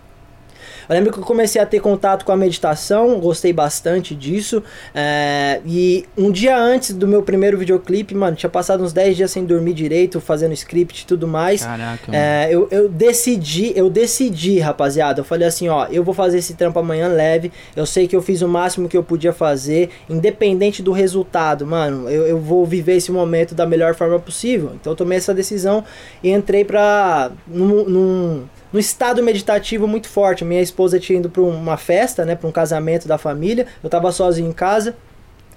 [0.88, 4.62] Eu lembro que eu comecei a ter contato com a meditação, gostei bastante disso.
[4.94, 9.30] é, e um dia antes do meu primeiro videoclipe, mano, tinha passado uns 10 dias
[9.30, 11.62] sem dormir direito, fazendo script e tudo mais.
[11.62, 12.14] Caraca.
[12.14, 15.20] É, eu, eu decidi, eu decidi, rapaziada.
[15.20, 17.52] Eu falei assim, ó, eu vou fazer esse trampo amanhã leve.
[17.76, 22.08] Eu sei que eu fiz o máximo que eu podia fazer, independente do resultado, mano.
[22.08, 24.72] Eu, eu vou viver esse momento da melhor forma possível.
[24.74, 25.84] Então eu tomei essa decisão
[26.22, 27.30] e entrei pra.
[27.46, 30.44] num, num, num estado meditativo muito forte.
[30.44, 32.34] Minha esposa tinha ido pra uma festa, né?
[32.34, 33.66] Pra um casamento da família.
[33.82, 34.96] Eu tava sozinho em casa.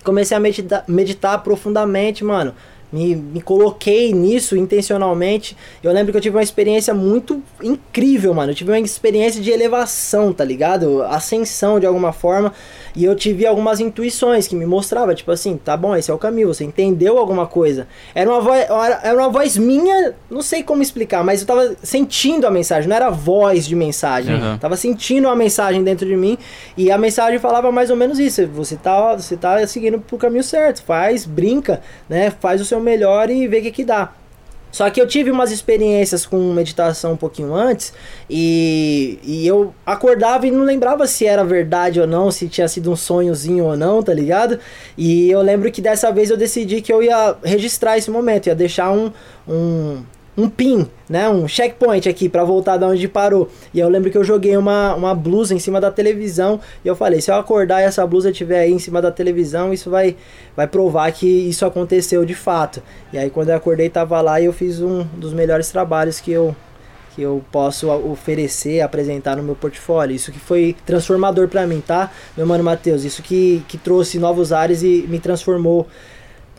[0.03, 2.53] Comecei a medita- meditar profundamente, mano.
[2.91, 5.55] Me, me coloquei nisso intencionalmente.
[5.81, 8.51] Eu lembro que eu tive uma experiência muito incrível, mano.
[8.51, 11.01] Eu tive uma experiência de elevação, tá ligado?
[11.03, 12.51] Ascensão de alguma forma.
[12.95, 16.17] E eu tive algumas intuições que me mostrava, tipo assim, tá bom, esse é o
[16.17, 17.87] caminho, você entendeu alguma coisa.
[18.13, 18.65] Era uma voz,
[19.03, 22.95] era uma voz minha, não sei como explicar, mas eu tava sentindo a mensagem, não
[22.95, 24.35] era voz de mensagem.
[24.35, 24.57] Uhum.
[24.57, 26.37] Tava sentindo a mensagem dentro de mim
[26.75, 28.45] e a mensagem falava mais ou menos isso.
[28.47, 30.83] Você tá, você tá seguindo pro caminho certo.
[30.83, 32.31] Faz, brinca, né?
[32.39, 34.11] Faz o seu melhor e vê o que que dá.
[34.71, 37.93] Só que eu tive umas experiências com meditação um pouquinho antes
[38.29, 42.91] e, e eu acordava e não lembrava se era verdade ou não, se tinha sido
[42.91, 44.59] um sonhozinho ou não, tá ligado?
[44.97, 48.55] E eu lembro que dessa vez eu decidi que eu ia registrar esse momento, ia
[48.55, 49.11] deixar um,
[49.47, 50.01] um,
[50.37, 51.27] um pin, né?
[51.29, 53.49] Um checkpoint aqui para voltar da onde parou.
[53.73, 56.95] E eu lembro que eu joguei uma, uma blusa em cima da televisão e eu
[56.95, 60.15] falei, se eu acordar e essa blusa estiver aí em cima da televisão, isso vai,
[60.55, 62.81] vai provar que isso aconteceu de fato.
[63.11, 66.31] E aí quando eu acordei tava lá e eu fiz um dos melhores trabalhos que
[66.31, 66.55] eu
[67.13, 70.15] que eu posso oferecer, apresentar no meu portfólio.
[70.15, 72.09] Isso que foi transformador para mim, tá?
[72.37, 75.87] Meu mano Matheus, isso que, que trouxe novos ares e me transformou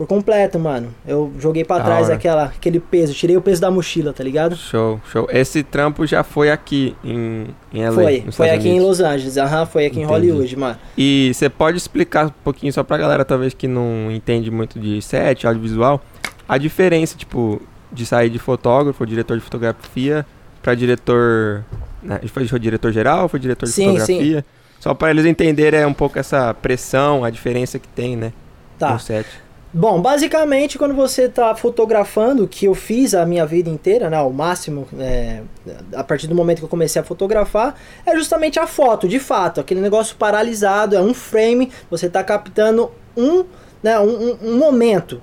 [0.03, 0.93] por completo, mano.
[1.07, 4.57] Eu joguei para trás aquela, aquele peso, tirei o peso da mochila, tá ligado?
[4.57, 5.29] Show, show.
[5.31, 8.77] Esse trampo já foi aqui em, em LA, Foi, foi aqui Unidos.
[8.77, 10.13] em Los Angeles, aham, foi aqui Entendi.
[10.13, 10.77] em Hollywood, mano.
[10.99, 15.01] E você pode explicar um pouquinho, só pra galera talvez que não entende muito de
[15.01, 16.03] set, audiovisual,
[16.49, 17.63] a diferença, tipo,
[17.93, 20.27] de sair de fotógrafo, diretor de fotografia,
[20.61, 21.65] pra diretor...
[22.03, 22.21] Né?
[22.27, 24.41] Foi, foi diretor geral, foi diretor de sim, fotografia?
[24.41, 24.45] Sim.
[24.81, 28.33] Só para eles entenderem é, um pouco essa pressão, a diferença que tem, né?
[28.77, 28.95] Tá.
[28.95, 29.25] No set.
[29.75, 34.31] Bom, basicamente quando você está fotografando, que eu fiz a minha vida inteira, né, o
[34.31, 35.41] máximo, é,
[35.95, 39.61] a partir do momento que eu comecei a fotografar, é justamente a foto, de fato,
[39.61, 43.47] aquele negócio paralisado, é um frame, você está captando um,
[43.83, 45.23] né, um, um momento,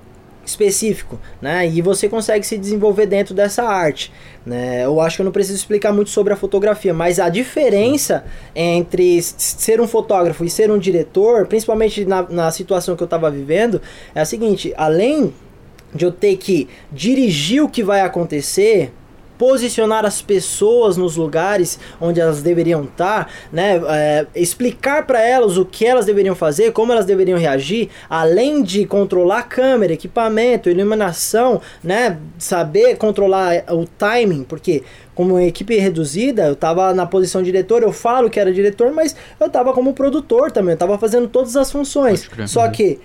[0.50, 1.68] específico, né?
[1.68, 4.12] E você consegue se desenvolver dentro dessa arte,
[4.44, 4.84] né?
[4.84, 9.20] Eu acho que eu não preciso explicar muito sobre a fotografia, mas a diferença entre
[9.22, 13.80] ser um fotógrafo e ser um diretor, principalmente na, na situação que eu estava vivendo,
[14.14, 15.32] é a seguinte: além
[15.94, 18.92] de eu ter que dirigir o que vai acontecer,
[19.40, 23.80] posicionar as pessoas nos lugares onde elas deveriam estar, né?
[23.88, 28.84] É, explicar para elas o que elas deveriam fazer, como elas deveriam reagir, além de
[28.84, 32.18] controlar câmera, equipamento, iluminação, né?
[32.38, 34.82] Saber controlar o timing, porque
[35.14, 39.16] como equipe reduzida, eu estava na posição de diretor, eu falo que era diretor, mas
[39.40, 42.28] eu estava como produtor também, eu estava fazendo todas as funções.
[42.46, 42.72] Só uhum.
[42.72, 43.00] que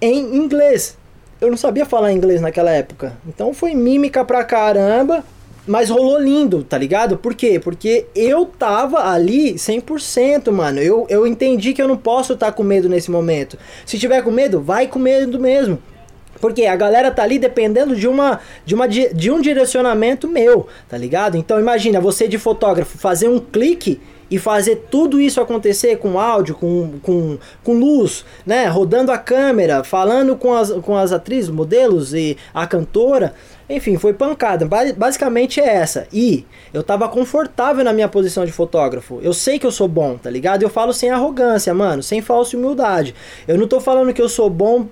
[0.00, 0.96] em inglês,
[1.40, 3.14] eu não sabia falar inglês naquela época.
[3.26, 5.24] Então foi mímica pra caramba,
[5.66, 7.18] mas rolou lindo, tá ligado?
[7.18, 7.58] Por quê?
[7.58, 10.78] Porque eu tava ali 100%, mano.
[10.80, 13.58] Eu, eu entendi que eu não posso estar tá com medo nesse momento.
[13.84, 15.78] Se tiver com medo, vai com medo mesmo.
[16.40, 20.96] Porque a galera tá ali dependendo de uma de uma de um direcionamento meu, tá
[20.96, 21.36] ligado?
[21.36, 24.00] Então imagina você de fotógrafo fazer um clique
[24.30, 28.66] e fazer tudo isso acontecer com áudio, com, com, com luz, né?
[28.66, 33.34] Rodando a câmera, falando com as, com as atrizes, modelos e a cantora.
[33.68, 34.68] Enfim, foi pancada.
[34.96, 36.06] Basicamente é essa.
[36.12, 39.18] E eu tava confortável na minha posição de fotógrafo.
[39.22, 40.62] Eu sei que eu sou bom, tá ligado?
[40.62, 43.14] Eu falo sem arrogância, mano, sem falsa humildade.
[43.46, 44.86] Eu não tô falando que eu sou bom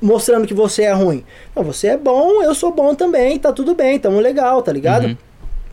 [0.00, 1.24] mostrando que você é ruim.
[1.56, 5.06] Não, você é bom, eu sou bom também, tá tudo bem, tamo legal, tá ligado?
[5.06, 5.16] Uhum.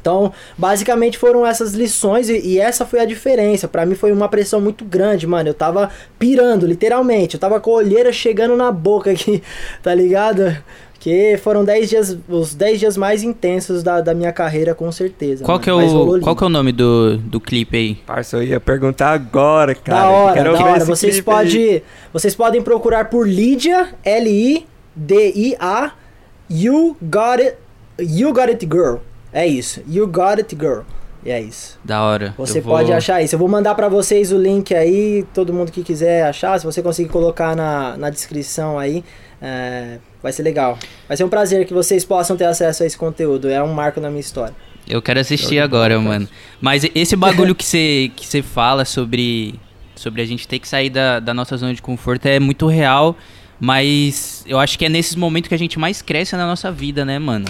[0.01, 3.67] Então, basicamente foram essas lições e, e essa foi a diferença.
[3.67, 5.47] Para mim foi uma pressão muito grande, mano.
[5.47, 7.35] Eu tava pirando, literalmente.
[7.35, 9.43] Eu tava com a olheira chegando na boca aqui,
[9.83, 10.57] tá ligado?
[11.01, 15.43] Que foram 10 dias, os 10 dias mais intensos da, da minha carreira, com certeza.
[15.43, 17.95] Qual, que é, o, qual que é o nome do, do clipe aí?
[18.05, 19.99] Parça, eu ia perguntar agora, cara.
[19.99, 20.85] Da hora, Quero da hora.
[20.85, 21.81] Vocês, pode,
[22.13, 25.93] vocês podem procurar por Lydia, L-I-D-I-A,
[26.47, 27.57] You Got It,
[27.99, 28.97] You Got It Girl.
[29.33, 29.81] É isso.
[29.89, 30.81] You got it, girl.
[31.25, 31.79] E é isso.
[31.83, 32.35] Da hora.
[32.37, 32.95] Você eu pode vou...
[32.95, 33.33] achar isso.
[33.33, 36.59] Eu vou mandar para vocês o link aí, todo mundo que quiser achar.
[36.59, 39.03] Se você conseguir colocar na, na descrição aí,
[39.41, 40.77] é, vai ser legal.
[41.07, 43.49] Vai ser um prazer que vocês possam ter acesso a esse conteúdo.
[43.49, 44.55] É um marco na minha história.
[44.87, 46.27] Eu quero assistir eu agora, mano.
[46.59, 49.55] Mas esse bagulho que você que você fala sobre
[49.95, 53.15] sobre a gente ter que sair da, da nossa zona de conforto é muito real,
[53.59, 57.05] mas eu acho que é nesses momentos que a gente mais cresce na nossa vida,
[57.05, 57.45] né, mano?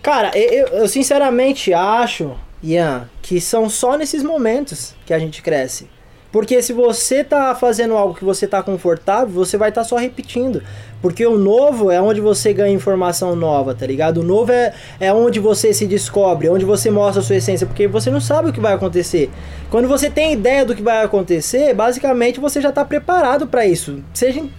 [0.00, 5.88] Cara, eu, eu sinceramente acho, Ian, que são só nesses momentos que a gente cresce.
[6.34, 9.94] Porque se você tá fazendo algo que você tá confortável, você vai estar tá só
[9.94, 10.64] repetindo.
[11.00, 14.18] Porque o novo é onde você ganha informação nova, tá ligado?
[14.18, 17.86] O novo é, é onde você se descobre, onde você mostra a sua essência, porque
[17.86, 19.30] você não sabe o que vai acontecer.
[19.70, 24.02] Quando você tem ideia do que vai acontecer, basicamente você já tá preparado para isso.
[24.12, 24.50] Seja em,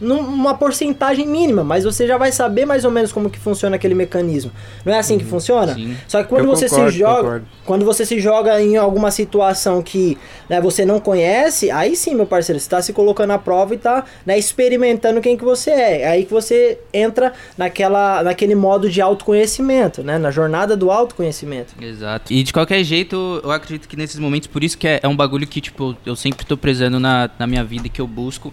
[0.00, 3.94] numa porcentagem mínima, mas você já vai saber mais ou menos como que funciona aquele
[3.94, 4.50] mecanismo.
[4.84, 5.30] Não é assim que uhum.
[5.30, 5.74] funciona?
[5.74, 5.96] Sim.
[6.08, 7.46] Só que quando Eu você concordo, se joga, concordo.
[7.64, 12.26] quando você se joga em alguma situação que né, você não conhece, aí sim, meu
[12.26, 16.02] parceiro, você está se colocando à prova e está né, experimentando quem que você é.
[16.02, 21.74] É aí que você entra naquela, naquele modo de autoconhecimento, né, na jornada do autoconhecimento.
[21.80, 22.32] Exato.
[22.32, 25.16] E de qualquer jeito, eu acredito que nesses momentos, por isso que é, é um
[25.16, 28.52] bagulho que tipo eu sempre estou prezando na, na minha vida que eu busco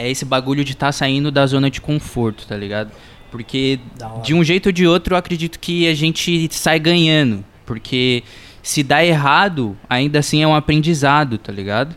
[0.00, 2.90] é esse bagulho de estar tá saindo da zona de conforto, tá ligado?
[3.30, 3.78] Porque
[4.22, 7.44] de um jeito ou de outro eu acredito que a gente sai ganhando.
[7.66, 8.24] Porque
[8.62, 11.94] se dá errado, ainda assim é um aprendizado, tá ligado?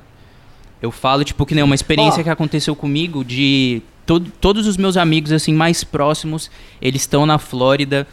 [0.82, 2.24] Eu falo, tipo, que nem uma experiência oh.
[2.24, 7.40] que aconteceu comigo de todo, todos os meus amigos assim mais próximos, eles estão na
[7.40, 8.06] Flórida.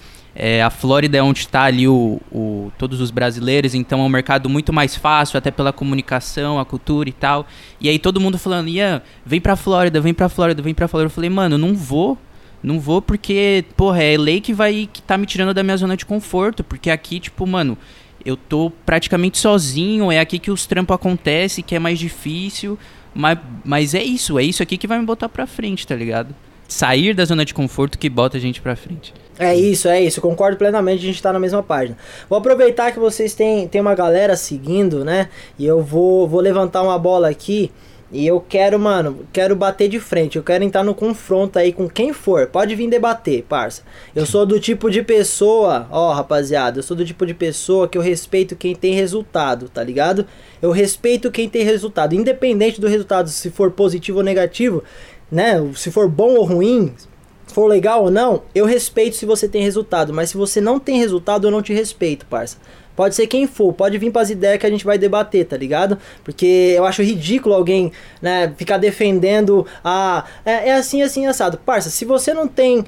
[0.42, 4.08] É, a Flórida é onde está ali o, o, todos os brasileiros, então é um
[4.08, 7.46] mercado muito mais fácil, até pela comunicação, a cultura e tal.
[7.78, 11.10] E aí todo mundo falando, Ian, vem pra Flórida, vem pra Flórida, vem pra Flórida.
[11.10, 12.16] Eu falei, mano, não vou,
[12.62, 15.94] não vou porque, porra, é lei que vai que tá me tirando da minha zona
[15.94, 16.64] de conforto.
[16.64, 17.76] Porque aqui, tipo, mano,
[18.24, 22.78] eu tô praticamente sozinho, é aqui que os trampos acontecem, que é mais difícil.
[23.14, 26.34] Mas, mas é isso, é isso aqui que vai me botar pra frente, tá ligado?
[26.66, 29.12] Sair da zona de conforto que bota a gente pra frente.
[29.42, 30.20] É isso, é isso.
[30.20, 31.96] Concordo plenamente, a gente tá na mesma página.
[32.28, 35.30] Vou aproveitar que vocês têm, têm uma galera seguindo, né?
[35.58, 37.72] E eu vou, vou levantar uma bola aqui.
[38.12, 40.36] E eu quero, mano, quero bater de frente.
[40.36, 42.48] Eu quero entrar no confronto aí com quem for.
[42.48, 43.82] Pode vir debater, parça.
[44.14, 47.96] Eu sou do tipo de pessoa, ó, rapaziada, eu sou do tipo de pessoa que
[47.96, 50.26] eu respeito quem tem resultado, tá ligado?
[50.60, 54.84] Eu respeito quem tem resultado, independente do resultado, se for positivo ou negativo,
[55.32, 55.54] né?
[55.74, 56.92] Se for bom ou ruim,
[57.52, 60.98] for legal ou não, eu respeito se você tem resultado, mas se você não tem
[60.98, 62.56] resultado, eu não te respeito, parça.
[62.96, 65.56] Pode ser quem for, pode vir para as ideias que a gente vai debater, tá
[65.56, 65.96] ligado?
[66.22, 70.24] Porque eu acho ridículo alguém, né, ficar defendendo a.
[70.44, 71.56] É, é assim, assim, assado.
[71.58, 72.84] Parça, se você não tem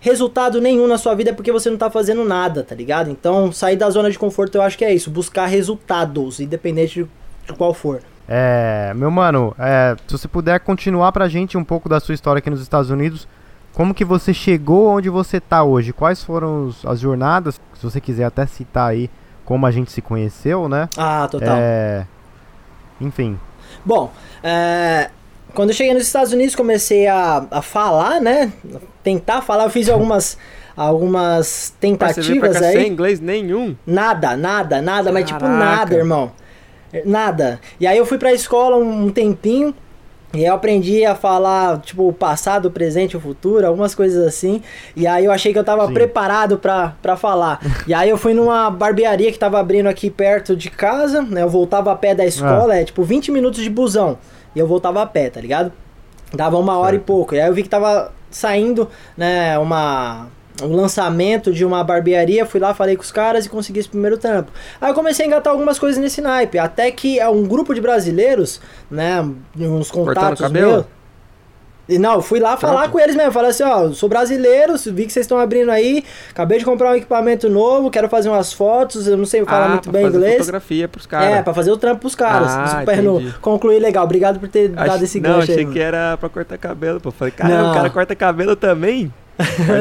[0.00, 3.10] resultado nenhum na sua vida é porque você não tá fazendo nada, tá ligado?
[3.10, 7.06] Então, sair da zona de conforto eu acho que é isso, buscar resultados, independente
[7.46, 8.02] de qual for.
[8.28, 12.38] É, meu mano, é, se você puder continuar pra gente um pouco da sua história
[12.38, 13.28] aqui nos Estados Unidos,
[13.76, 15.92] como que você chegou onde você tá hoje?
[15.92, 17.60] Quais foram os, as jornadas?
[17.74, 19.10] Se você quiser até citar aí
[19.44, 20.88] como a gente se conheceu, né?
[20.96, 21.58] Ah, total.
[21.58, 22.06] É...
[22.98, 23.38] Enfim.
[23.84, 24.10] Bom,
[24.42, 25.10] é...
[25.54, 28.50] quando eu cheguei nos Estados Unidos, comecei a, a falar, né?
[29.02, 30.38] Tentar falar, eu fiz algumas
[30.74, 32.76] algumas tentativas aí.
[32.76, 33.76] Sem inglês nenhum?
[33.86, 35.12] Nada, nada, nada, Caraca.
[35.12, 36.32] mas tipo nada, irmão.
[37.04, 37.60] Nada.
[37.78, 39.74] E aí eu fui pra escola um tempinho,
[40.36, 44.62] e eu aprendi a falar, tipo, o passado, o presente, o futuro, algumas coisas assim.
[44.94, 45.94] E aí eu achei que eu tava Sim.
[45.94, 47.60] preparado pra, pra falar.
[47.86, 51.42] e aí eu fui numa barbearia que tava abrindo aqui perto de casa, né?
[51.42, 52.80] Eu voltava a pé da escola, ah.
[52.80, 54.18] é tipo 20 minutos de busão.
[54.54, 55.72] E eu voltava a pé, tá ligado?
[56.32, 57.02] Dava uma hora certo.
[57.02, 57.34] e pouco.
[57.34, 60.28] E aí eu vi que tava saindo, né, uma
[60.62, 64.16] um lançamento de uma barbearia, fui lá, falei com os caras e consegui esse primeiro
[64.16, 64.50] trampo.
[64.80, 67.80] Aí eu comecei a engatar algumas coisas nesse naipe, até que é um grupo de
[67.80, 69.26] brasileiros, né,
[69.58, 70.84] uns contatos meus.
[71.88, 72.92] E não, fui lá falar Trampo.
[72.94, 73.30] com eles mesmo.
[73.30, 76.94] Falei assim, ó, sou brasileiro, vi que vocês estão abrindo aí, acabei de comprar um
[76.96, 80.38] equipamento novo, quero fazer umas fotos, eu não sei falar ah, muito bem fazer inglês.
[80.38, 81.28] fotografia pros caras.
[81.28, 82.48] É, pra fazer o trampo pros caras.
[82.50, 84.04] Ah, Super no, concluir legal.
[84.04, 87.00] Obrigado por ter Acho, dado esse gancho Não, achei aí, que era pra cortar cabelo,
[87.00, 87.12] pô.
[87.12, 89.12] Falei, cara, o cara corta cabelo também?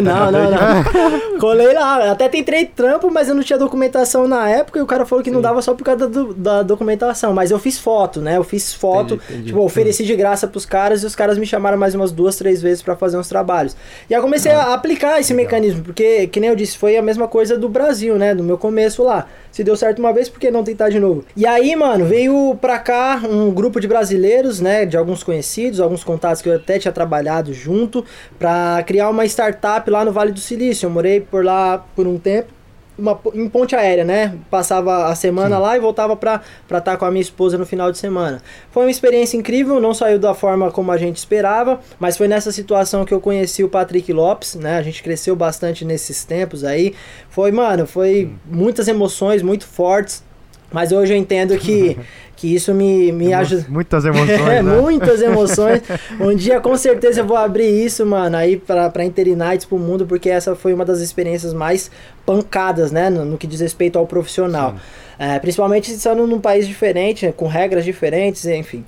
[0.04, 1.40] Não, não, não.
[1.40, 2.12] Colei lá.
[2.12, 5.30] Até tentei trampo, mas eu não tinha documentação na época e o cara falou que
[5.30, 5.36] Sim.
[5.36, 7.34] não dava só por causa da, da, documentação.
[7.34, 8.38] Mas eu fiz foto, né?
[8.38, 9.48] Eu fiz foto, entendi, entendi.
[9.48, 12.62] tipo, ofereci de graça pros caras e os caras me chamaram mais umas duas, três
[12.62, 13.76] vezes para fazer uns trabalhos.
[14.10, 15.46] E aí eu comecei ah, a aplicar esse legal.
[15.46, 18.36] mecanismo, porque, que nem eu disse, foi a mesma coisa do Brasil, né?
[18.36, 19.28] Do meu começo lá.
[19.52, 21.24] Se deu certo uma vez, por que não tentar de novo?
[21.36, 24.86] E aí, mano, veio pra cá um grupo de brasileiros, né?
[24.86, 28.04] De alguns conhecidos, alguns contatos que eu até tinha trabalhado junto,
[28.38, 29.45] pra criar uma startup
[29.88, 30.88] lá no Vale do Silício.
[30.88, 32.56] Eu morei por lá por um tempo
[32.98, 34.38] uma, em ponte aérea, né?
[34.50, 35.62] Passava a semana Sim.
[35.62, 38.42] lá e voltava pra estar tá com a minha esposa no final de semana.
[38.72, 42.52] Foi uma experiência incrível, não saiu da forma como a gente esperava, mas foi nessa
[42.52, 44.78] situação que eu conheci o Patrick Lopes, né?
[44.78, 46.94] A gente cresceu bastante nesses tempos aí.
[47.30, 50.24] Foi, mano, foi muitas emoções muito fortes,
[50.72, 51.98] mas hoje eu entendo que
[52.36, 53.66] que isso me, me ajuda.
[53.70, 54.40] Muitas emoções.
[54.42, 54.82] é, né?
[54.82, 55.82] muitas emoções.
[56.20, 60.06] um dia com certeza eu vou abrir isso, mano, aí pra, pra Interinites pro mundo,
[60.06, 61.90] porque essa foi uma das experiências mais
[62.26, 64.76] pancadas, né, no, no que diz respeito ao profissional.
[65.18, 68.84] É, principalmente estando num país diferente, né, com regras diferentes, enfim.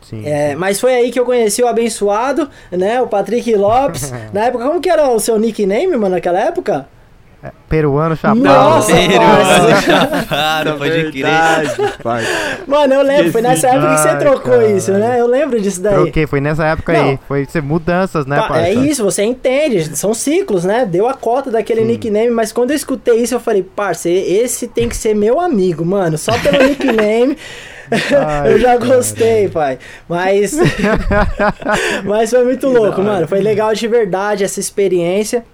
[0.00, 0.56] Sim, é, sim.
[0.56, 3.02] Mas foi aí que eu conheci o abençoado, né?
[3.02, 4.12] O Patrick Lopes.
[4.32, 6.86] na época, como que era o seu nickname, mano, naquela época?
[7.46, 8.40] É, peruano chapado.
[8.40, 12.66] Nossa, peruano chapado, pode crer.
[12.66, 14.68] Mano, eu lembro, foi nessa época que você trocou cara.
[14.68, 15.20] isso, né?
[15.20, 15.94] Eu lembro disso daí.
[15.94, 17.10] Troquei, foi nessa época Não.
[17.10, 17.18] aí.
[17.28, 18.68] Foi mudanças, né, parça?
[18.68, 19.96] É isso, você entende.
[19.96, 20.84] São ciclos, né?
[20.84, 21.86] Deu a cota daquele Sim.
[21.88, 25.84] nickname, mas quando eu escutei isso, eu falei, parça, esse tem que ser meu amigo,
[25.84, 26.18] mano.
[26.18, 27.36] Só pelo nickname.
[27.90, 29.78] Ai, eu já gostei, pai.
[30.08, 30.56] Mas.
[32.04, 33.28] mas foi muito louco, mano.
[33.28, 35.44] Foi legal de verdade essa experiência.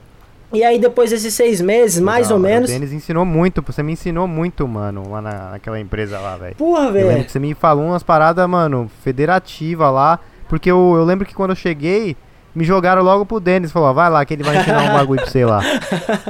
[0.52, 2.70] E aí, depois desses seis meses, mais ou menos.
[2.70, 6.56] O Denis ensinou muito, você me ensinou muito, mano, lá na, naquela empresa lá, velho.
[6.56, 7.28] Porra, velho.
[7.28, 10.20] Você me falou umas paradas, mano, federativa lá.
[10.48, 12.16] Porque eu, eu lembro que quando eu cheguei,
[12.54, 13.72] me jogaram logo pro Denis.
[13.72, 15.60] Falou, ó, vai lá que ele vai ensinar um bagulho pra você lá.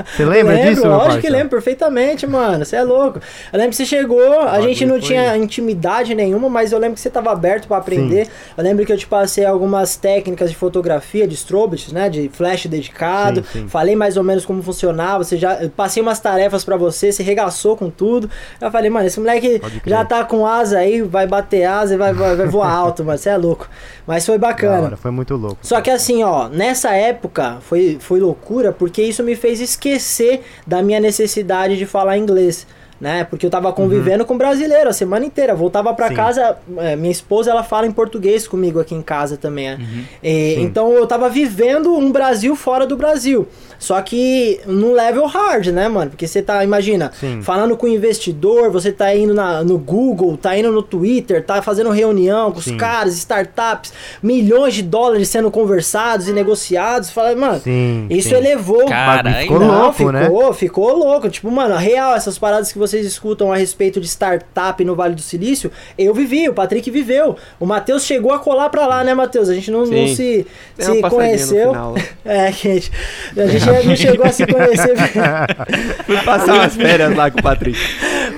[0.07, 2.65] Você lembra lembro, disso, meu Lógico que lembro perfeitamente, mano.
[2.65, 3.21] Você é louco.
[3.53, 7.01] Eu lembro que você chegou, a gente não tinha intimidade nenhuma, mas eu lembro que
[7.01, 8.29] você tava aberto pra aprender.
[8.57, 12.09] Eu lembro que eu te passei algumas técnicas de fotografia, de strobes, né?
[12.09, 13.45] De flash dedicado.
[13.53, 13.69] Sim, sim.
[13.69, 15.25] Falei mais ou menos como funcionava.
[15.25, 18.31] Você já eu passei umas tarefas pra você, você regaçou com tudo.
[18.61, 22.13] Eu falei, mano, esse moleque já tá com asa aí, vai bater asa e vai,
[22.13, 23.19] vai, vai voar alto, mano.
[23.19, 23.69] Você é louco.
[24.07, 24.83] Mas foi bacana.
[24.83, 25.59] hora, foi muito louco.
[25.63, 30.83] Só que assim, ó, nessa época foi, foi loucura porque isso me fez esquecer da
[30.83, 32.67] minha necessidade de falar inglês.
[33.03, 33.25] Né?
[33.25, 35.57] Porque eu tava convivendo com brasileiro a semana inteira.
[35.57, 36.15] Voltava pra Sim.
[36.15, 39.71] casa, é, minha esposa ela fala em português comigo aqui em casa também.
[39.71, 39.79] é.
[40.23, 40.63] E, Sim.
[40.63, 43.49] então eu tava vivendo um Brasil fora do Brasil.
[43.77, 46.13] Só que num level hard, né, mano?
[46.13, 47.43] Porque você tá, imagina, Sim.
[47.43, 51.91] falando com investidor, você tá indo na, no Google, tá indo no Twitter, tá fazendo
[51.91, 52.71] reunião com Sim.
[52.71, 53.93] os caras, startups,
[54.23, 57.11] milhões de dólares sendo conversados e negociados.
[57.11, 58.37] Fala, mano, Sim, isso sim.
[58.37, 58.87] elevou.
[58.87, 59.43] Caralho.
[59.43, 60.53] Ficou Não, louco, ficou, né?
[60.55, 61.29] ficou louco.
[61.29, 65.21] Tipo, mano, real, essas paradas que vocês escutam a respeito de startup no Vale do
[65.23, 67.37] Silício, eu vivi, o Patrick viveu.
[67.59, 69.49] O Matheus chegou a colar pra lá, né, Matheus?
[69.49, 70.47] A gente não, não se,
[70.79, 71.71] se conheceu.
[71.71, 71.95] final.
[72.25, 72.93] É, gente,
[73.37, 74.95] a gente não chegou a se conhecer.
[76.05, 77.79] Fui passar umas férias lá com o Patrick.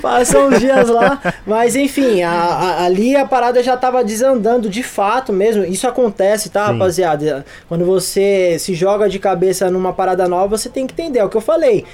[0.00, 4.82] Passam uns dias lá, mas enfim, a- a- ali a parada já tava desandando de
[4.82, 5.64] fato mesmo.
[5.64, 6.72] Isso acontece, tá, Sim.
[6.72, 7.44] rapaziada?
[7.68, 11.28] Quando você se joga de cabeça numa parada nova, você tem que entender, é o
[11.28, 11.84] que eu falei.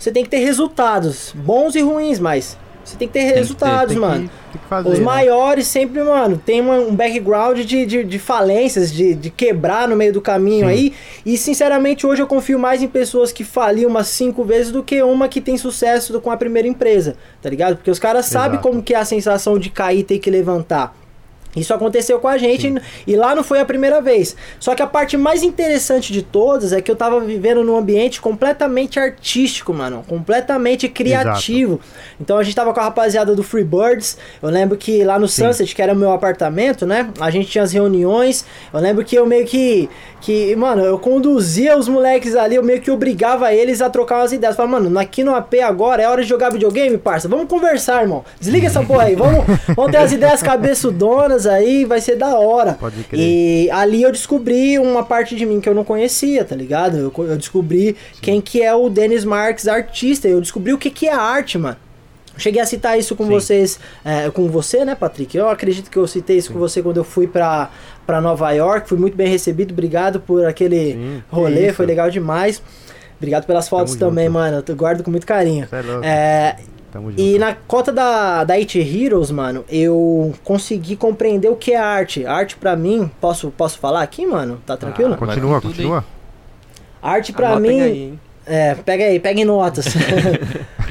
[0.00, 3.88] Você tem que ter resultados, bons e ruins, mas você tem que ter ter, resultados,
[3.88, 4.30] Tem que- mano.
[4.50, 5.04] tem que fazer, Os né?
[5.04, 9.94] maiores sempre, mano, tem uma- um background de, de, de falências, de, de quebrar no
[9.94, 10.72] meio do caminho Sim.
[10.72, 10.92] aí.
[11.24, 15.02] E sinceramente, hoje eu confio mais em pessoas que faliam umas cinco vezes do que
[15.02, 17.76] uma que tem sucesso com a primeira empresa, tá ligado?
[17.76, 20.96] Porque os caras sabem como que é a sensação de cair e ter que levantar.
[21.54, 22.72] Isso aconteceu com a gente
[23.06, 24.36] e lá não foi a primeira vez.
[24.60, 28.20] Só que a parte mais interessante de todas é que eu tava vivendo num ambiente
[28.20, 30.04] completamente artístico, mano.
[30.06, 31.80] Completamente criativo.
[32.20, 34.16] Então a gente tava com a rapaziada do Freebirds.
[34.40, 37.10] Eu lembro que lá no Sunset, que era o meu apartamento, né?
[37.20, 38.44] A gente tinha as reuniões.
[38.72, 39.88] Eu lembro que eu meio que.
[40.20, 44.32] que mano, eu conduzia os moleques ali, eu meio que obrigava eles a trocar umas
[44.32, 44.54] ideias.
[44.54, 47.28] Falava, mano, aqui no AP agora é hora de jogar videogame, parça.
[47.28, 48.24] Vamos conversar, irmão.
[48.38, 49.16] Desliga essa porra aí.
[49.16, 49.44] Vamos,
[49.74, 52.74] vamos ter as ideias cabeçudonas aí, vai ser da hora.
[52.74, 53.20] Pode crer.
[53.20, 56.96] E ali eu descobri uma parte de mim que eu não conhecia, tá ligado?
[56.96, 60.28] Eu, eu descobri quem que é o Dennis Marques, artista.
[60.28, 61.76] Eu descobri o que, que é arte, mano.
[62.36, 63.30] Cheguei a citar isso com Sim.
[63.30, 65.36] vocês, é, com você, né, Patrick?
[65.36, 67.70] Eu acredito que eu citei isso com você quando eu fui pra,
[68.06, 68.88] pra Nova York.
[68.88, 69.72] Fui muito bem recebido.
[69.72, 72.62] Obrigado por aquele Sim, rolê, foi legal demais.
[73.18, 74.38] Obrigado pelas fotos Tamo também, junto.
[74.38, 74.64] mano.
[74.66, 75.68] Eu guardo com muito carinho.
[76.02, 76.56] É.
[76.56, 76.56] É,
[76.92, 77.20] Tamo junto.
[77.22, 82.26] e na cota da, da It Heroes, mano, eu consegui compreender o que é arte.
[82.26, 84.60] Arte pra mim, posso, posso falar aqui, mano?
[84.66, 85.14] Tá tranquilo?
[85.14, 86.04] Ah, Continua, continua.
[87.02, 87.80] arte pra Anotem mim.
[87.82, 88.20] aí, hein?
[88.46, 89.86] É, pega aí, pega em notas.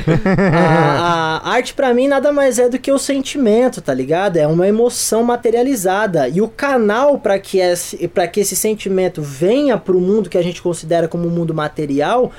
[0.56, 4.38] a, a arte pra mim nada mais é do que o sentimento, tá ligado?
[4.38, 6.28] É uma emoção materializada.
[6.30, 10.41] E o canal pra que esse, pra que esse sentimento venha pro mundo que a
[10.41, 12.32] gente considera como um mundo material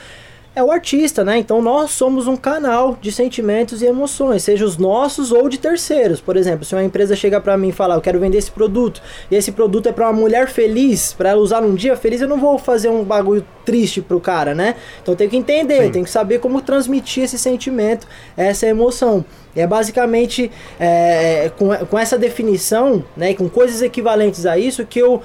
[0.54, 1.38] é o artista, né?
[1.38, 6.20] Então nós somos um canal de sentimentos e emoções, seja os nossos ou de terceiros.
[6.20, 9.00] Por exemplo, se uma empresa chega pra mim e falar, eu quero vender esse produto,
[9.30, 12.28] e esse produto é pra uma mulher feliz, pra ela usar num dia feliz, eu
[12.28, 14.74] não vou fazer um bagulho triste pro cara, né?
[15.00, 19.24] Então tenho que entender, tenho que saber como transmitir esse sentimento, essa emoção.
[19.54, 24.84] E é basicamente é, com, com essa definição, né, e com coisas equivalentes a isso
[24.84, 25.22] que eu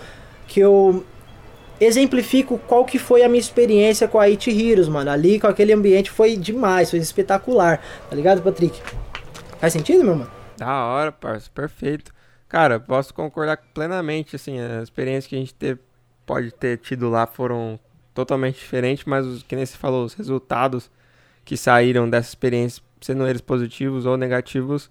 [0.47, 1.03] que eu
[1.80, 5.09] exemplifico qual que foi a minha experiência com a It Heroes, mano.
[5.11, 7.82] Ali com aquele ambiente foi demais, foi espetacular.
[8.09, 8.82] Tá ligado, Patrick?
[9.59, 10.32] Faz sentido, meu mano?
[10.57, 12.13] Da hora, parça, perfeito.
[12.47, 15.80] Cara, posso concordar plenamente, assim, as experiências que a gente teve,
[16.26, 17.80] pode ter tido lá foram
[18.13, 20.89] totalmente diferentes, mas os que nem você falou, os resultados
[21.43, 24.89] que saíram dessa experiência, sendo eles positivos ou negativos,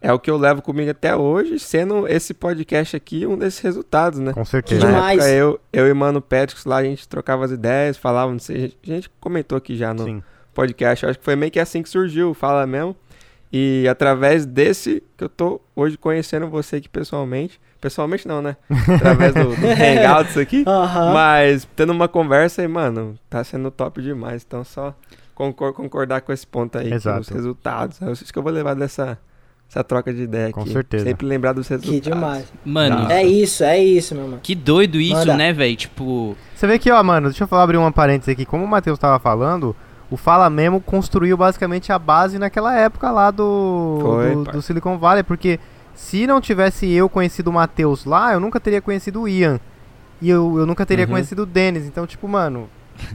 [0.00, 4.18] é o que eu levo comigo até hoje, sendo esse podcast aqui um desses resultados,
[4.18, 4.32] né?
[4.32, 4.86] Com Que certeza.
[4.86, 5.18] Na demais.
[5.20, 8.74] época, eu, eu e Mano Petrix lá, a gente trocava as ideias, falava, não sei,
[8.82, 10.22] a gente comentou aqui já no, Sim.
[10.54, 11.04] podcast.
[11.04, 12.96] Eu acho que foi meio que assim que surgiu Fala Mesmo.
[13.52, 17.60] E através desse que eu tô hoje conhecendo você aqui pessoalmente.
[17.80, 18.56] Pessoalmente não, né?
[18.94, 20.64] Através do, do Hangouts aqui.
[21.12, 24.44] Mas tendo uma conversa aí, mano, tá sendo top demais.
[24.46, 24.94] Então só
[25.34, 27.16] concor- concordar com esse ponto aí, Exato.
[27.16, 28.00] com os resultados.
[28.00, 29.18] Eu acho que eu vou levar dessa
[29.70, 30.72] essa troca de ideia Com aqui.
[30.72, 31.04] certeza.
[31.04, 32.00] Sempre lembrar dos resultados.
[32.00, 32.52] Que demais.
[32.64, 33.14] Mano, Dá.
[33.14, 34.40] É isso, é isso, meu mano.
[34.42, 35.36] que doido isso, Manda.
[35.36, 35.76] né, velho?
[35.76, 38.44] Tipo, Você vê que, ó, mano, deixa eu abrir uma parênteses aqui.
[38.44, 39.74] Como o Matheus tava falando,
[40.10, 44.98] o Fala Memo construiu basicamente a base naquela época lá do, Foi, do, do Silicon
[44.98, 45.60] Valley, porque
[45.94, 49.60] se não tivesse eu conhecido o Matheus lá, eu nunca teria conhecido o Ian.
[50.20, 51.12] e eu, eu nunca teria Uhum.
[51.12, 51.86] conhecido o Denis.
[51.86, 52.68] Então, tipo, mano,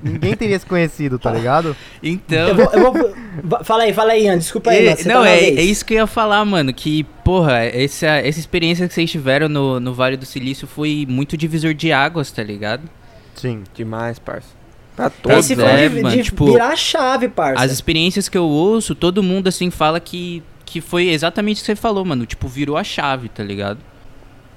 [0.03, 1.75] ninguém teria se conhecido, tá ligado?
[2.01, 2.47] Então.
[2.49, 4.37] Eu vou, eu vou- Fala aí, fala aí, Ian.
[4.37, 6.73] Desculpa aí, É, não, tá é, é isso que eu ia falar, mano.
[6.73, 11.35] Que, porra, essa, essa experiência que vocês tiveram no, no Vale do Silício foi muito
[11.35, 12.83] divisor de águas, tá ligado?
[13.35, 13.63] Sim.
[13.73, 14.49] Demais, parça.
[14.95, 17.63] Pra Pois Esse todos, é, foi de, mano, de tipo, virar a chave, parça.
[17.63, 21.65] As experiências que eu ouço, todo mundo, assim, fala que, que foi exatamente o que
[21.65, 22.25] você falou, mano.
[22.25, 23.79] Tipo, virou a chave, tá ligado?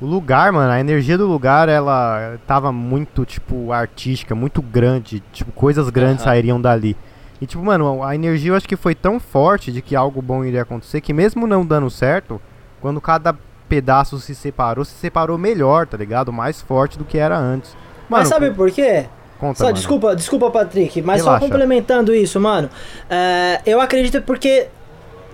[0.00, 5.20] O lugar, mano, a energia do lugar, ela tava muito, tipo, artística, muito grande.
[5.32, 6.32] Tipo, coisas grandes Aham.
[6.32, 6.96] sairiam dali.
[7.40, 10.44] E, tipo, mano, a energia eu acho que foi tão forte de que algo bom
[10.44, 12.40] iria acontecer que, mesmo não dando certo,
[12.80, 13.34] quando cada
[13.68, 16.32] pedaço se separou, se separou melhor, tá ligado?
[16.32, 17.70] Mais forte do que era antes.
[18.08, 19.06] Mano, Mas sabe por quê?
[19.38, 19.74] conta, Só, mano.
[19.74, 21.40] desculpa, desculpa, Patrick, mas Relaxa.
[21.40, 22.68] só complementando isso, mano.
[23.10, 24.68] é, eu acredito porque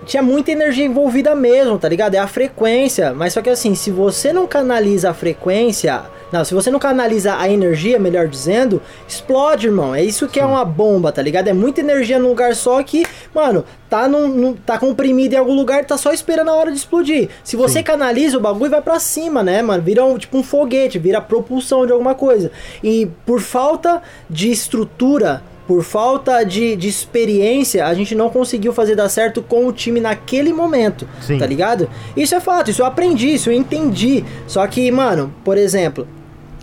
[0.05, 2.15] tinha muita energia envolvida mesmo, tá ligado?
[2.15, 3.13] É a frequência.
[3.13, 6.03] Mas só que assim, se você não canaliza a frequência.
[6.31, 9.93] Não, se você não canaliza a energia, melhor dizendo, explode, irmão.
[9.95, 11.47] É isso que é uma bomba, tá ligado?
[11.47, 15.53] É muita energia num lugar só que, mano, tá, num, num- tá comprimido em algum
[15.55, 17.29] lugar, tá só esperando a hora de explodir.
[17.43, 17.83] Se você Sim.
[17.83, 19.81] canaliza o bagulho, vai pra cima, né, mano?
[19.83, 22.51] Vira um, tipo um foguete, vira propulsão de alguma coisa.
[22.83, 28.95] E por falta de estrutura, por falta de, de experiência, a gente não conseguiu fazer
[28.95, 31.37] dar certo com o time naquele momento, Sim.
[31.37, 31.89] tá ligado?
[32.15, 34.23] Isso é fato, isso eu aprendi, isso eu entendi.
[34.47, 36.07] Só que, mano, por exemplo,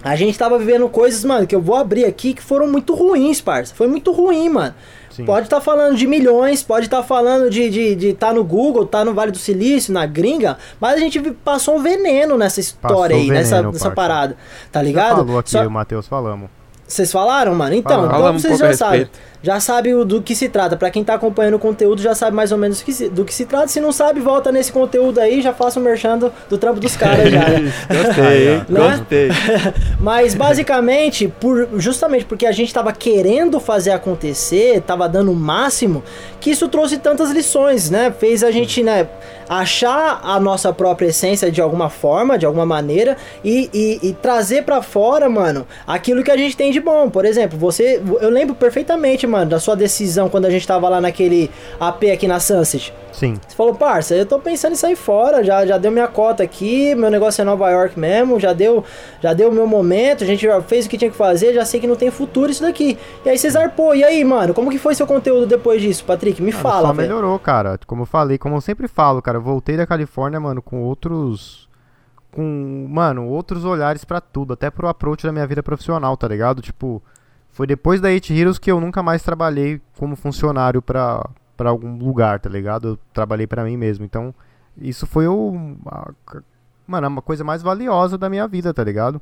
[0.05, 3.41] a gente tava vivendo coisas, mano, que eu vou abrir aqui que foram muito ruins,
[3.41, 3.75] parça.
[3.75, 4.75] Foi muito ruim, mano.
[5.11, 5.25] Sim.
[5.27, 9.05] Pode estar falando de milhões, pode estar falando de estar de, tá no Google, tá
[9.05, 13.23] no Vale do Silício, na gringa, mas a gente passou um veneno nessa história Passou
[13.23, 13.95] aí, nessa, veneno, nessa parça.
[13.95, 14.37] parada,
[14.71, 15.17] tá ligado?
[15.17, 16.49] falou aqui, Só- o Matheus falamos.
[16.93, 17.75] Vocês falaram, mano?
[17.75, 19.09] Então, Falamos um vocês a já sabem.
[19.45, 20.77] Já sabe o- do que se trata.
[20.77, 23.25] Pra quem tá acompanhando o conteúdo, já sabe mais ou menos do que se, do
[23.25, 23.67] que se trata.
[23.67, 26.95] Se não sabe, volta nesse conteúdo aí, já faça o merchan do, do trampo dos
[26.97, 27.73] caras já, né?
[27.91, 28.67] Gostei, hein?
[28.69, 28.81] Né?
[28.99, 29.29] Gostei.
[29.99, 36.05] Mas basicamente, por, justamente porque a gente tava querendo fazer acontecer, tava dando o máximo,
[36.41, 38.13] que isso trouxe tantas lições, né?
[38.17, 39.09] Fez a gente, né,
[39.49, 44.63] achar a nossa própria essência de alguma forma, de alguma maneira, e, e- e trazer
[44.63, 47.09] pra fora, mano, aquilo que a gente tem de bom.
[47.09, 48.03] Por exemplo, você.
[48.21, 52.29] Eu lembro perfeitamente, mano, da sua decisão quando a gente tava lá naquele AP aqui
[52.29, 52.93] na Sunset.
[53.13, 53.39] Sim.
[53.47, 56.95] Você falou, parça, eu tô pensando em sair fora, já, já deu minha cota aqui,
[56.95, 58.83] meu negócio é Nova York mesmo, já deu
[59.23, 61.65] já deu o meu momento, a gente já fez o que tinha que fazer, já
[61.65, 62.99] sei que não tem futuro isso daqui.
[63.25, 66.43] E aí você zarpou, e aí, mano, como que foi seu conteúdo depois disso, Patrick?
[66.43, 67.09] Me Cara, fala, Só velho.
[67.09, 67.79] melhorou, cara.
[67.87, 71.62] Como eu falei, como eu sempre falo, cara, eu voltei da Califórnia, mano, com outros.
[72.33, 76.63] Com, mano, outros olhares pra tudo, até pro approach da minha vida profissional, tá ligado?
[76.63, 77.03] Tipo,
[77.51, 81.99] foi depois da Eight Heroes que eu nunca mais trabalhei como funcionário pra, pra algum
[81.99, 82.89] lugar, tá ligado?
[82.89, 84.05] Eu trabalhei pra mim mesmo.
[84.05, 84.35] Então,
[84.79, 85.77] isso foi o.
[85.87, 86.11] a-
[86.87, 89.21] mano, uma coisa mais valiosa da minha vida, tá ligado?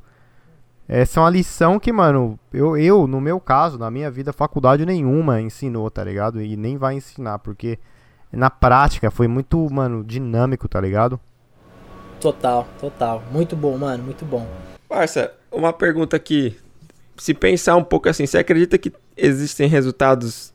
[0.87, 4.85] Essa é uma lição que, mano, eu, eu, no meu caso, na minha vida, faculdade
[4.85, 6.41] nenhuma ensinou, tá ligado?
[6.41, 7.77] E nem vai ensinar, porque
[8.31, 11.19] na prática foi muito, mano, dinâmico, tá ligado?
[12.21, 13.23] Total, total.
[13.31, 14.47] Muito bom, mano, muito bom.
[14.87, 16.55] Parça, uma pergunta aqui.
[17.17, 20.53] Se pensar um pouco assim, você acredita que existem resultados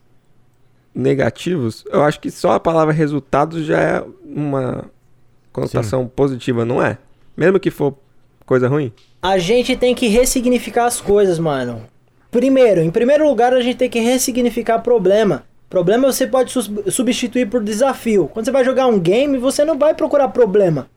[0.94, 1.84] negativos?
[1.90, 4.84] Eu acho que só a palavra resultados já é uma
[5.52, 6.98] conotação positiva, não é?
[7.36, 7.94] Mesmo que for
[8.44, 8.92] coisa ruim?
[9.20, 11.82] A gente tem que ressignificar as coisas, mano.
[12.30, 15.44] Primeiro, em primeiro lugar, a gente tem que ressignificar problema.
[15.68, 16.52] Problema você pode
[16.90, 18.28] substituir por desafio.
[18.32, 20.88] Quando você vai jogar um game, você não vai procurar problema.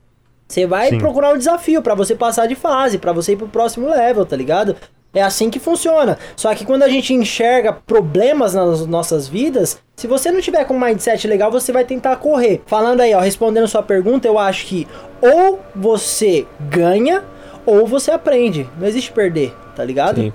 [0.50, 0.98] Você vai Sim.
[0.98, 4.36] procurar um desafio pra você passar de fase, pra você ir pro próximo level, tá
[4.36, 4.76] ligado?
[5.14, 6.18] É assim que funciona.
[6.36, 10.74] Só que quando a gente enxerga problemas nas nossas vidas, se você não tiver com
[10.76, 12.62] um mindset legal, você vai tentar correr.
[12.66, 14.88] Falando aí, ó, respondendo sua pergunta, eu acho que
[15.22, 17.24] ou você ganha
[17.66, 18.68] ou você aprende.
[18.80, 20.20] Não existe perder, tá ligado?
[20.22, 20.34] Sim.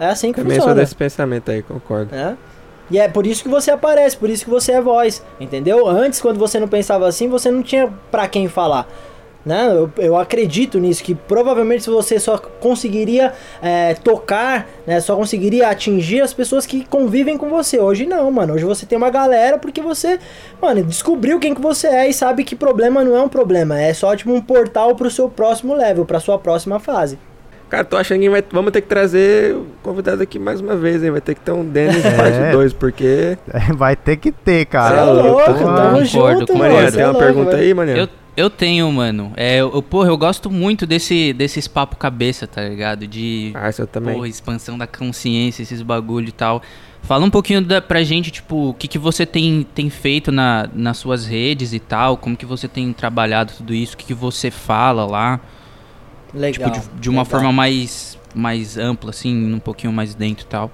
[0.00, 0.80] É assim que Também sou funciona.
[0.80, 2.14] desse pensamento aí, concordo.
[2.14, 2.36] né?
[2.90, 5.86] E é por isso que você aparece, por isso que você é voz, entendeu?
[5.86, 8.88] Antes, quando você não pensava assim, você não tinha pra quem falar.
[9.46, 9.68] Né?
[9.72, 13.32] Eu, eu acredito nisso, que provavelmente você só conseguiria
[13.62, 15.00] é, tocar, né?
[15.00, 17.78] só conseguiria atingir as pessoas que convivem com você.
[17.78, 18.54] Hoje não, mano.
[18.54, 20.18] Hoje você tem uma galera porque você,
[20.60, 23.80] mano, descobriu quem que você é e sabe que problema não é um problema.
[23.80, 27.18] É só tipo um portal pro seu próximo level, pra sua próxima fase.
[27.70, 31.02] Cara, tô achando que vai- vamos ter que trazer o convidado aqui mais uma vez,
[31.04, 31.10] hein?
[31.10, 32.10] Vai ter que ter um Denis É.
[32.16, 33.36] parte 2, porque.
[33.76, 34.94] Vai ter que ter, Você cara.
[34.96, 36.56] é Cê é louco, tamo junto, concordo.
[36.56, 36.90] mano.
[36.92, 37.62] Tem é uma louco, pergunta velho.
[37.62, 37.96] aí, Maria?
[37.98, 38.08] Eu,
[38.38, 39.32] eu tenho, mano.
[39.36, 43.06] É, eu, eu- porra, eu gosto muito desse, desses papo cabeça, tá ligado?
[43.06, 44.14] De Ah, esse eu também.
[44.14, 46.62] porra, expansão da consciência, esses bagulho e tal.
[47.02, 50.68] Fala um pouquinho da, pra gente, tipo, o que, que você tem, tem feito na,
[50.74, 54.14] nas suas redes e tal, como que você tem trabalhado tudo isso, o que, que
[54.14, 55.40] você fala lá.
[56.34, 56.70] Legal.
[56.70, 57.30] tipo, de, de uma legal.
[57.30, 60.70] forma mais mais amplo, assim, um pouquinho mais dentro e tal.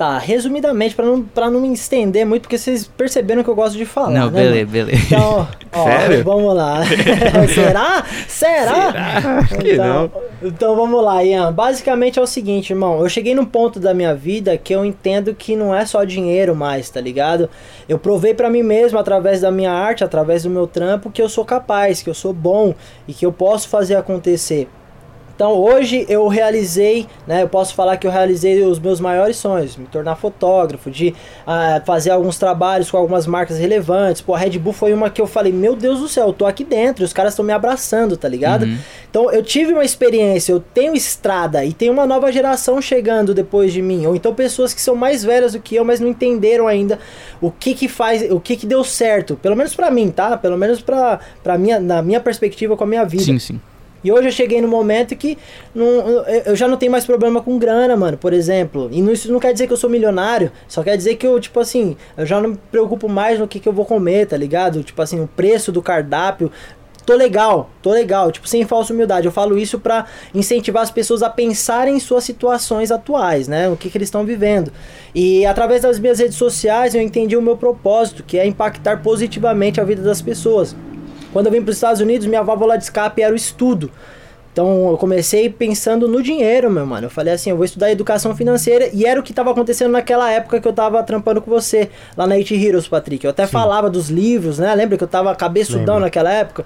[0.00, 3.76] Tá, resumidamente, pra não, pra não me estender muito, porque vocês perceberam que eu gosto
[3.76, 4.08] de falar.
[4.08, 4.70] Não, né, beleza, mano?
[4.72, 5.02] beleza.
[5.04, 6.24] Então, ó, Sério?
[6.24, 6.80] vamos lá.
[7.54, 8.06] Será?
[8.26, 9.38] Será?
[9.40, 10.10] Acho que então,
[10.42, 11.52] então vamos lá, Ian.
[11.52, 12.98] Basicamente é o seguinte, irmão.
[12.98, 16.56] Eu cheguei num ponto da minha vida que eu entendo que não é só dinheiro
[16.56, 17.50] mais, tá ligado?
[17.86, 21.28] Eu provei pra mim mesmo, através da minha arte, através do meu trampo, que eu
[21.28, 22.74] sou capaz, que eu sou bom
[23.06, 24.66] e que eu posso fazer acontecer.
[25.40, 27.42] Então hoje eu realizei, né?
[27.42, 31.14] Eu posso falar que eu realizei os meus maiores sonhos, me tornar fotógrafo, de
[31.46, 34.20] ah, fazer alguns trabalhos com algumas marcas relevantes.
[34.20, 36.44] Pô, a Red Bull foi uma que eu falei, meu Deus do céu, eu tô
[36.44, 38.64] aqui dentro, os caras estão me abraçando, tá ligado?
[38.64, 38.76] Uhum.
[39.08, 43.72] Então eu tive uma experiência, eu tenho estrada e tem uma nova geração chegando depois
[43.72, 46.68] de mim, ou então pessoas que são mais velhas do que eu, mas não entenderam
[46.68, 46.98] ainda
[47.40, 50.36] o que que faz, o que que deu certo, pelo menos pra mim, tá?
[50.36, 53.24] Pelo menos pra, pra minha, na minha perspectiva com a minha vida.
[53.24, 53.60] Sim, sim.
[54.02, 55.36] E hoje eu cheguei no momento que
[55.74, 55.86] não,
[56.46, 58.88] eu já não tenho mais problema com grana, mano, por exemplo.
[58.90, 61.60] E isso não quer dizer que eu sou milionário, só quer dizer que eu, tipo
[61.60, 64.82] assim, eu já não me preocupo mais no que, que eu vou comer, tá ligado?
[64.82, 66.50] Tipo assim, o preço do cardápio.
[67.06, 69.26] Tô legal, tô legal, tipo, sem falsa humildade.
[69.26, 73.68] Eu falo isso pra incentivar as pessoas a pensarem em suas situações atuais, né?
[73.68, 74.70] O que, que eles estão vivendo.
[75.14, 79.80] E através das minhas redes sociais eu entendi o meu propósito, que é impactar positivamente
[79.80, 80.76] a vida das pessoas.
[81.32, 83.90] Quando eu vim para os Estados Unidos, minha válvula de escape era o estudo.
[84.52, 87.06] Então eu comecei pensando no dinheiro, meu mano.
[87.06, 90.30] Eu falei assim, eu vou estudar educação financeira e era o que estava acontecendo naquela
[90.30, 93.24] época que eu tava trampando com você lá na It Heroes, Patrick.
[93.24, 94.74] Eu até falava dos livros, né?
[94.74, 96.00] Lembra que eu tava cabeçudão Lembro.
[96.00, 96.64] naquela época?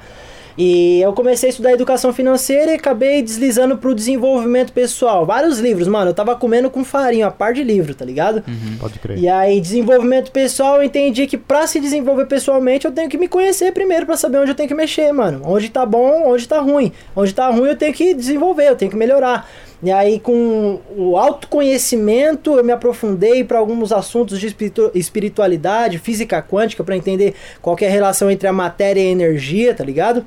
[0.57, 5.26] E eu comecei a estudar educação financeira e acabei deslizando pro desenvolvimento pessoal.
[5.26, 6.11] Vários livros, mano.
[6.11, 8.44] Eu tava comendo com farinha, a par de livro, tá ligado?
[8.78, 9.18] Pode crer.
[9.18, 13.26] E aí, desenvolvimento pessoal, eu entendi que pra se desenvolver pessoalmente, eu tenho que me
[13.26, 15.42] conhecer primeiro pra saber onde eu tenho que mexer, mano.
[15.44, 16.92] Onde tá bom, onde tá ruim.
[17.16, 19.50] Onde tá ruim, eu tenho que desenvolver, eu tenho que melhorar.
[19.82, 26.40] E aí, com o autoconhecimento, eu me aprofundei para alguns assuntos de espiritu- espiritualidade, física
[26.40, 29.84] quântica, pra entender qual que é a relação entre a matéria e a energia, tá
[29.84, 30.24] ligado?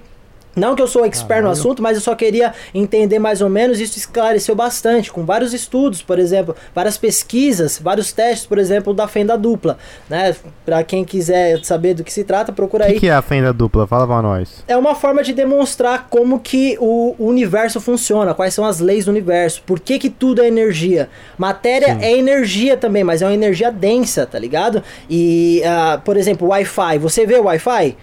[0.58, 1.52] Não que eu sou expert no Caralho.
[1.52, 3.80] assunto, mas eu só queria entender mais ou menos.
[3.80, 9.08] Isso esclareceu bastante, com vários estudos, por exemplo, várias pesquisas, vários testes, por exemplo, da
[9.08, 9.78] fenda dupla.
[10.10, 10.36] Né?
[10.66, 12.94] Para quem quiser saber do que se trata, procura O aí.
[12.96, 13.88] que, que é a fenda dupla?
[13.88, 14.64] Fala pra nós.
[14.68, 19.06] É uma forma de demonstrar como que o o universo funciona, quais são as leis
[19.06, 21.10] do universo, por que que tudo é energia.
[21.38, 22.04] Matéria Sim.
[22.04, 24.82] é energia também, mas é uma energia densa, tá ligado?
[25.10, 26.98] E, ah, por exemplo, o Wi-Fi.
[26.98, 27.96] Você vê o Wi-Fi?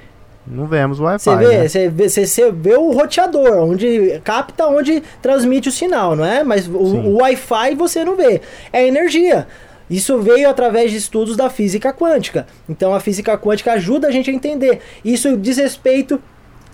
[0.47, 1.69] Não vemos o Você Wi-Fi, vê, né?
[1.69, 6.45] você vê, você- você vê o roteador, onde capta onde transmite o sinal, não é?
[6.45, 8.41] Mas o, o Wi-Fi você não vê.
[8.73, 9.47] É energia.
[9.89, 12.47] Isso veio através de estudos da física quântica.
[12.69, 14.81] Então a física quântica ajuda a gente a entender.
[15.05, 16.21] Isso diz respeito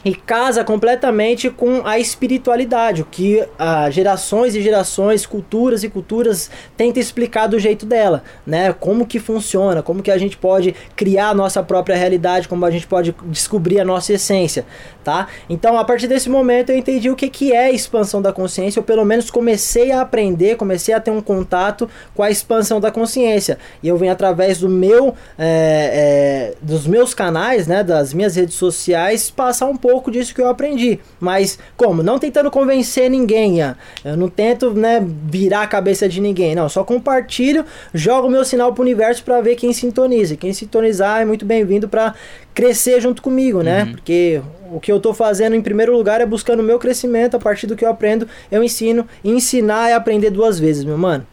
[0.04, 6.50] e casa completamente com a espiritualidade, o que ah, gerações e gerações, culturas e culturas
[6.76, 8.72] tentam explicar do jeito dela, né?
[8.72, 12.70] Como que funciona, como que a gente pode criar a nossa própria realidade, como a
[12.70, 14.64] gente pode descobrir a nossa essência,
[15.02, 15.28] tá?
[15.48, 18.80] Então, a partir desse momento eu entendi o que que é a expansão da consciência,
[18.80, 22.90] eu pelo menos comecei a aprender, comecei a ter um contato com a expansão da
[22.90, 23.58] consciência.
[23.82, 28.54] E eu venho através do meu é, é, dos meus canais, né, das minhas redes
[28.54, 30.98] sociais, passar um pouco disso que eu aprendi.
[31.18, 32.02] Mas como?
[32.02, 33.76] Não tentando convencer ninguém, Ian.
[34.04, 36.68] eu não tento, né, virar a cabeça de ninguém, não.
[36.68, 40.36] Só compartilho, jogo meu sinal pro universo para ver quem sintoniza.
[40.36, 42.14] Quem sintonizar é muito bem-vindo para
[42.54, 43.86] crescer junto comigo, né?
[43.90, 44.40] Porque
[44.72, 47.36] o que eu tô fazendo em primeiro lugar é buscando o meu crescimento.
[47.36, 49.06] A partir do que eu aprendo, eu ensino.
[49.24, 51.26] E ensinar é aprender duas vezes, meu mano.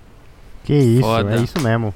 [0.64, 1.34] Que isso, Foda.
[1.34, 1.94] é isso mesmo.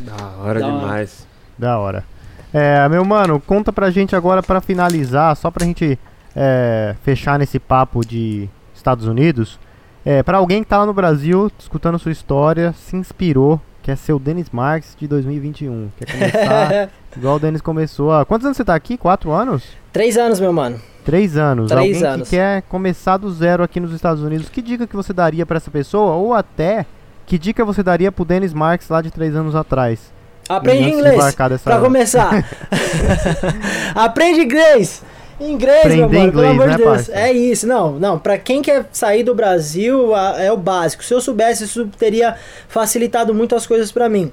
[0.00, 0.12] Da
[0.42, 0.80] hora Da hora.
[0.80, 1.26] demais.
[1.58, 2.04] Da hora.
[2.52, 5.98] É, meu mano, conta pra gente agora pra finalizar, só pra gente
[6.34, 9.58] é, fechar nesse papo de Estados Unidos.
[10.04, 14.12] É, pra alguém que tá lá no Brasil, escutando sua história, se inspirou, quer ser
[14.12, 15.90] o Denis Marques de 2021.
[15.98, 18.24] Quer começar igual o Denis começou há.
[18.24, 18.96] Quantos anos você tá aqui?
[18.96, 19.64] Quatro anos?
[19.92, 20.80] Três anos, meu mano.
[21.04, 21.70] Três anos.
[21.70, 22.28] Três alguém anos.
[22.28, 25.56] que quer começar do zero aqui nos Estados Unidos, que dica que você daria pra
[25.56, 26.14] essa pessoa?
[26.14, 26.86] Ou até,
[27.26, 30.12] que dica você daria pro Denis Marques lá de três anos atrás?
[30.48, 31.34] Aprende inglês.
[31.62, 32.30] Pra começar.
[33.94, 35.02] Aprende inglês.
[35.40, 36.88] Inglês, Aprender meu mano, pelo inglês, amor né, de Deus.
[36.88, 37.12] parça?
[37.14, 38.18] É isso, não, não.
[38.18, 41.02] Pra quem quer sair do Brasil, é o básico.
[41.02, 42.36] Se eu soubesse, isso teria
[42.68, 44.30] facilitado muito as coisas pra mim.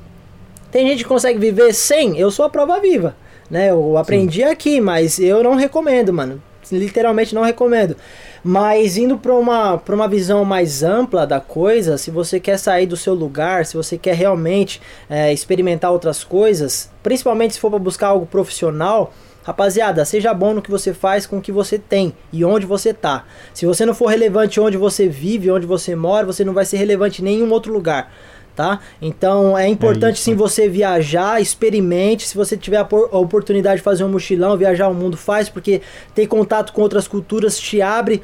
[0.69, 3.15] Tem gente que consegue viver sem, eu sou a prova viva.
[3.49, 3.69] Né?
[3.69, 6.41] Eu aprendi aqui, mas eu não recomendo, mano.
[6.69, 7.95] Literalmente não recomendo.
[8.43, 12.85] Mas indo para uma, pra uma visão mais ampla da coisa, se você quer sair
[12.85, 17.79] do seu lugar, se você quer realmente é, experimentar outras coisas, principalmente se for para
[17.79, 19.13] buscar algo profissional,
[19.47, 22.93] rapaziada, seja bom no que você faz com o que você tem e onde você
[22.93, 23.23] tá.
[23.53, 26.75] Se você não for relevante onde você vive, onde você mora, você não vai ser
[26.75, 28.11] relevante em nenhum outro lugar.
[28.53, 28.79] Tá?
[29.01, 30.23] Então é importante isso.
[30.23, 32.27] sim você viajar, experimente.
[32.27, 35.81] Se você tiver a, a oportunidade de fazer um mochilão, viajar o mundo, faz, porque
[36.13, 38.23] ter contato com outras culturas te abre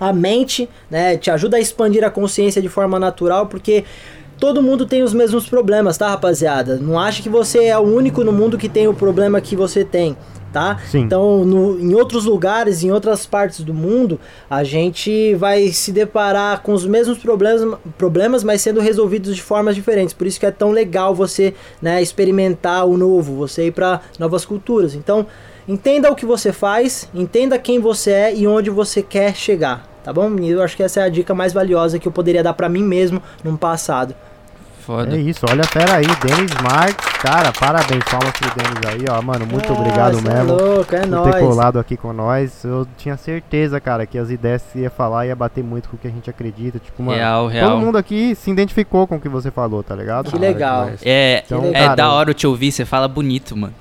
[0.00, 1.16] a mente, né?
[1.16, 3.84] Te ajuda a expandir a consciência de forma natural, porque
[4.38, 6.76] todo mundo tem os mesmos problemas, tá, rapaziada?
[6.76, 9.84] Não acha que você é o único no mundo que tem o problema que você
[9.84, 10.16] tem.
[10.50, 10.78] Tá?
[10.90, 11.00] Sim.
[11.00, 14.18] Então, no- em outros lugares, em outras partes do mundo,
[14.48, 19.74] a gente vai se deparar com os mesmos problemas, problemas, mas sendo resolvidos de formas
[19.74, 20.14] diferentes.
[20.14, 24.46] Por isso que é tão legal você né, experimentar o novo, você ir para novas
[24.46, 24.94] culturas.
[24.94, 25.26] Então,
[25.68, 30.14] entenda o que você faz, entenda quem você é e onde você quer chegar, tá
[30.14, 30.34] bom?
[30.38, 32.82] Eu acho que essa é a dica mais valiosa que eu poderia dar pra mim
[32.82, 34.14] mesmo no passado.
[34.88, 35.14] Foda.
[35.14, 39.20] É isso, olha a fera aí, Denis Marques, cara, parabéns, palmas pro Denis aí, ó,
[39.20, 42.64] mano, muito Ah, obrigado cê mesmo É louco, é por ter colado aqui com nós.
[42.64, 45.96] Eu tinha certeza, cara, que as ideias que você ia falar ia bater muito com
[45.96, 47.78] o que a gente acredita, tipo, mano, Real, todo real.
[47.78, 50.30] mundo aqui se identificou com o que você falou, tá ligado?
[50.30, 50.84] Que legal.
[50.84, 51.00] demais.
[51.04, 53.74] É, Então, é cara, da hora eu te ouvir, você fala bonito, mano.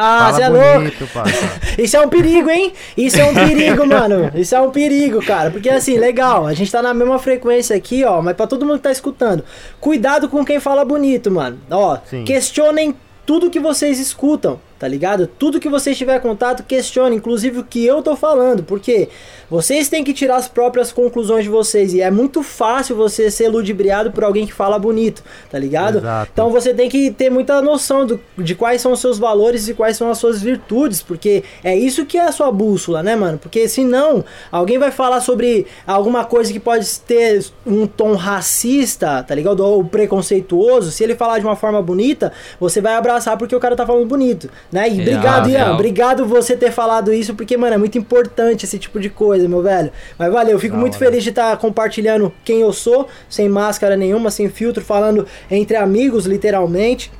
[0.00, 1.06] Ah, você é louco.
[1.12, 1.60] parça.
[1.76, 2.72] Isso é um perigo, hein?
[2.96, 4.30] Isso é um perigo, mano.
[4.34, 5.50] Isso é um perigo, cara.
[5.50, 8.22] Porque assim, legal, a gente tá na mesma frequência aqui, ó.
[8.22, 9.44] Mas pra todo mundo que tá escutando,
[9.80, 9.97] cuidado
[10.28, 11.58] com quem fala bonito, mano.
[11.70, 12.24] Ó, Sim.
[12.24, 12.94] questionem
[13.26, 15.26] tudo que vocês escutam, tá ligado?
[15.26, 19.08] Tudo que vocês tiver contato, questione, inclusive o que eu tô falando, porque
[19.50, 23.48] vocês têm que tirar as próprias conclusões de vocês e é muito fácil você ser
[23.48, 25.98] ludibriado por alguém que fala bonito, tá ligado?
[25.98, 26.30] Exato.
[26.32, 29.74] Então você tem que ter muita noção do- de quais são os seus valores e
[29.74, 33.38] quais são as suas virtudes, porque é isso que é a sua bússola, né, mano?
[33.38, 39.34] Porque senão alguém vai falar sobre alguma coisa que pode ter um tom racista, tá
[39.34, 39.60] ligado?
[39.60, 40.90] Ou preconceituoso.
[40.90, 44.06] Se ele falar de uma forma bonita, você vai abraçar porque o cara tá falando
[44.06, 44.88] bonito, né?
[44.88, 45.58] E Real, obrigado, Ian.
[45.58, 45.74] real.
[45.74, 49.62] Obrigado você ter falado isso, porque, mano, é muito importante esse tipo de coisa, meu
[49.62, 49.90] velho.
[50.18, 51.04] Mas valeu, eu fico Da muito hora.
[51.06, 56.26] feliz de estar compartilhando quem eu sou, sem máscara nenhuma, sem filtro, falando entre amigos,
[56.26, 57.10] literalmente.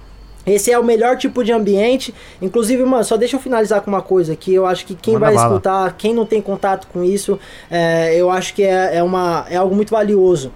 [0.47, 2.15] Esse é o melhor tipo de ambiente.
[2.41, 4.55] Inclusive, mano, só deixa eu finalizar com uma coisa aqui.
[4.55, 5.49] Eu acho que quem Manda vai bala.
[5.49, 7.39] escutar, quem não tem contato com isso,
[7.71, 10.51] é, eu acho que é, é, uma, é algo muito valioso.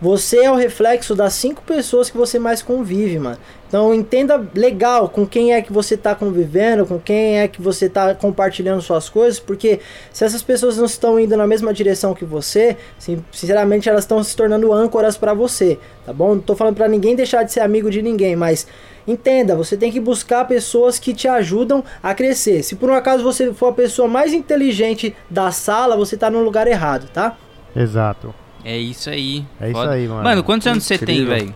[0.00, 3.36] Você é o reflexo das cinco pessoas que você mais convive, mano.
[3.66, 7.88] Então entenda legal com quem é que você tá convivendo, com quem é que você
[7.88, 9.80] tá compartilhando suas coisas, porque
[10.12, 14.22] se essas pessoas não estão indo na mesma direção que você, sin- sinceramente elas estão
[14.22, 16.36] se tornando âncoras pra você, tá bom?
[16.36, 18.66] Não tô falando pra ninguém deixar de ser amigo de ninguém, mas
[19.06, 22.62] entenda, você tem que buscar pessoas que te ajudam a crescer.
[22.62, 26.42] Se por um acaso você for a pessoa mais inteligente da sala, você tá no
[26.42, 27.36] lugar errado, tá?
[27.76, 28.32] Exato.
[28.64, 29.44] É isso aí.
[29.60, 29.92] É isso Foda.
[29.92, 30.22] aí, mano.
[30.22, 31.54] Mano, quantos anos você tem, velho?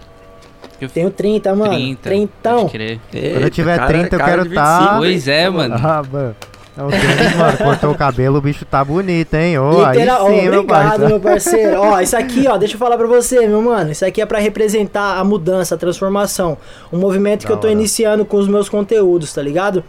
[0.81, 1.73] Eu Tenho 30, mano.
[1.73, 2.01] 30.
[2.03, 2.59] Trintão.
[2.61, 3.01] Pode crer.
[3.15, 5.75] Eita, tiver cara- 30, eu quero de tá- 25, Pois é, mano.
[5.77, 6.37] Ah, mano.
[6.75, 9.59] Não, o Denis, mano, cortou o cabelo, o bicho tá bonito, hein?
[9.59, 11.07] Ô, aí Literal- sim, Ô, meu obrigado, parça.
[11.07, 11.81] meu parceiro.
[11.83, 13.93] Ó, isso aqui, ó, deixa eu falar pra você, meu mano.
[13.93, 16.57] Isso aqui é pra representar a mudança, a transformação.
[16.91, 17.73] Um movimento que Da eu tô hora.
[17.73, 19.85] iniciando com os meus conteúdos, tá ligado?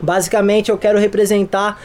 [0.00, 1.80] Basicamente, eu quero representar,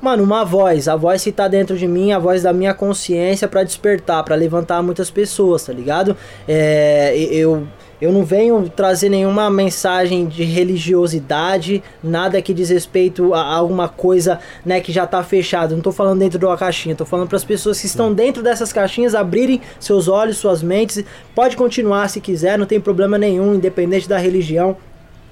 [0.00, 0.88] mano, uma voz.
[0.88, 4.34] A voz que tá dentro de mim, a voz da minha consciência pra despertar, pra
[4.34, 6.16] levantar muitas pessoas, tá ligado?
[6.48, 7.66] É, eu.
[7.98, 14.38] Eu não venho trazer nenhuma mensagem de religiosidade, nada que diz respeito a alguma coisa,
[14.66, 15.74] né, que já tá fechado.
[15.74, 18.42] Não tô falando dentro de uma caixinha, tô falando para as pessoas que estão dentro
[18.42, 21.02] dessas caixinhas abrirem seus olhos, suas mentes.
[21.34, 24.76] Pode continuar se quiser, não tem problema nenhum, independente da religião,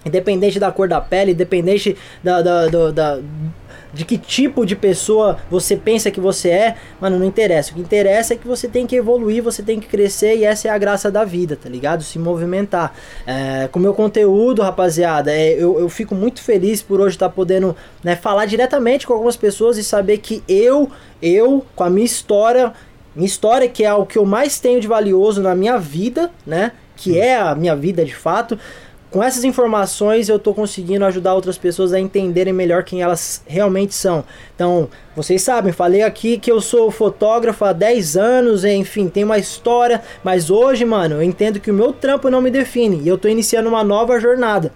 [0.05, 3.21] independente da cor da pele, independente da, da, da, da-
[3.95, 7.71] de que tipo de pessoa você pensa que você é, mano, não interessa.
[7.71, 10.69] O que interessa é que você tem que evoluir, você tem que crescer e essa
[10.69, 12.03] é a graça da vida, tá ligado?
[12.03, 12.95] Se movimentar.
[13.27, 17.29] É, com o meu conteúdo, rapaziada, é, eu, eu fico muito feliz por hoje estar
[17.29, 20.91] podendo né, falar diretamente com algumas pessoas e saber que eu,
[21.23, 22.73] eu, com a minha história,
[23.15, 26.73] minha história que é o que eu mais tenho de valioso na minha vida, né?
[26.97, 28.59] Que é a minha vida de fato.
[29.15, 33.95] Com essas informações eu tô conseguindo ajudar outras pessoas a entenderem melhor quem elas realmente
[33.95, 34.25] são.
[34.57, 39.39] Então, vocês sabem, falei aqui que eu sou fotógrafo há 10 anos, enfim, tem uma
[39.39, 43.17] história, mas hoje, mano, eu entendo que o meu trampo não me define e eu
[43.17, 44.73] tô iniciando uma nova jornada.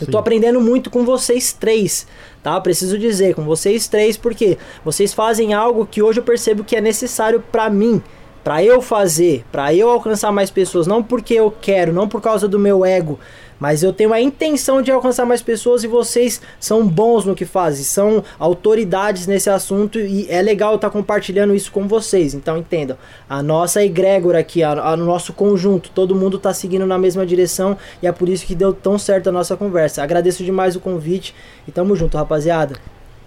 [0.00, 2.06] Eu tô aprendendo muito com vocês três,
[2.40, 2.60] tá?
[2.60, 6.80] Preciso dizer, com vocês três, porque vocês fazem algo que hoje eu percebo que é
[6.80, 8.00] necessário pra mim,
[8.44, 12.46] para eu fazer, para eu alcançar mais pessoas, não porque eu quero, não por causa
[12.46, 13.18] do meu ego,
[13.62, 17.44] mas eu tenho a intenção de alcançar mais pessoas e vocês são bons no que
[17.44, 22.34] fazem, são autoridades nesse assunto e é legal estar compartilhando isso com vocês.
[22.34, 22.96] Então entendam,
[23.30, 28.06] a nossa egrégora aqui, o nosso conjunto, todo mundo está seguindo na mesma direção e
[28.08, 30.02] é por isso que deu tão certo a nossa conversa.
[30.02, 31.32] Agradeço demais o convite
[31.68, 32.74] e tamo junto, rapaziada.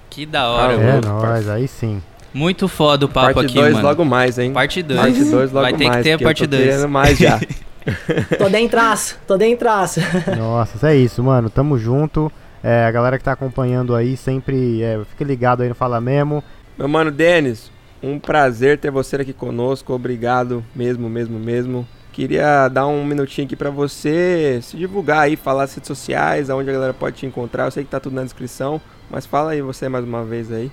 [0.09, 1.21] Que da hora, É mano.
[1.21, 2.01] nóis, aí sim.
[2.33, 3.87] Muito foda o papo parte aqui, dois, mano.
[3.87, 4.51] logo mais, hein?
[4.51, 4.99] Parte 2.
[4.99, 5.97] Parte 2 logo Vai ter mais.
[5.97, 6.63] que ter a parte tô 2.
[6.63, 7.39] querendo mais já.
[8.37, 9.99] tô dentraço, tô dentraço.
[10.37, 11.49] Nossa, é isso, mano.
[11.49, 12.31] Tamo junto.
[12.63, 16.43] É, a galera que tá acompanhando aí, sempre é, fica ligado aí no Fala Memo.
[16.77, 17.71] Meu mano Denis,
[18.01, 19.93] um prazer ter você aqui conosco.
[19.93, 21.87] Obrigado mesmo, mesmo, mesmo.
[22.11, 26.69] Queria dar um minutinho aqui para você se divulgar aí, falar as redes sociais, aonde
[26.69, 27.65] a galera pode te encontrar.
[27.65, 30.71] Eu sei que tá tudo na descrição, mas fala aí você mais uma vez aí.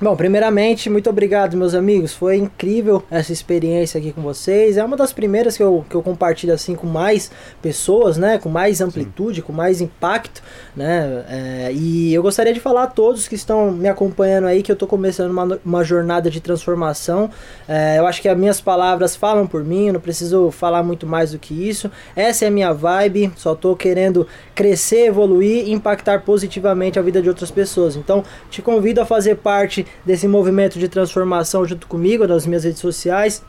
[0.00, 2.14] Bom, primeiramente, muito obrigado, meus amigos.
[2.14, 4.76] Foi incrível essa experiência aqui com vocês.
[4.76, 8.38] É uma das primeiras que eu, que eu compartilho assim com mais pessoas, né?
[8.38, 9.46] Com mais amplitude, Sim.
[9.48, 10.40] com mais impacto,
[10.76, 11.24] né?
[11.28, 14.74] É, e eu gostaria de falar a todos que estão me acompanhando aí que eu
[14.74, 17.28] estou começando uma, uma jornada de transformação.
[17.66, 21.08] É, eu acho que as minhas palavras falam por mim, eu não preciso falar muito
[21.08, 21.90] mais do que isso.
[22.14, 27.20] Essa é a minha vibe, só estou querendo crescer, evoluir e impactar positivamente a vida
[27.20, 27.96] de outras pessoas.
[27.96, 32.80] Então, te convido a fazer parte desse movimento de transformação junto comigo nas minhas redes
[32.80, 33.42] sociais.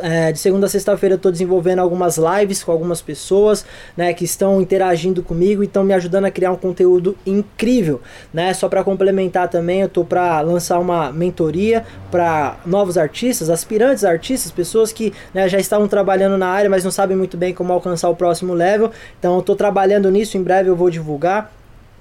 [0.00, 3.64] É, de segunda a sexta-feira eu estou desenvolvendo algumas lives com algumas pessoas,
[3.96, 8.00] né, que estão interagindo comigo e estão me ajudando a criar um conteúdo incrível,
[8.32, 8.52] né?
[8.54, 14.50] Só para complementar também, eu tô para lançar uma mentoria para novos artistas, aspirantes artistas,
[14.50, 18.08] pessoas que né, já estavam trabalhando na área, mas não sabem muito bem como alcançar
[18.08, 18.90] o próximo level.
[19.18, 21.52] Então eu tô trabalhando nisso, em breve eu vou divulgar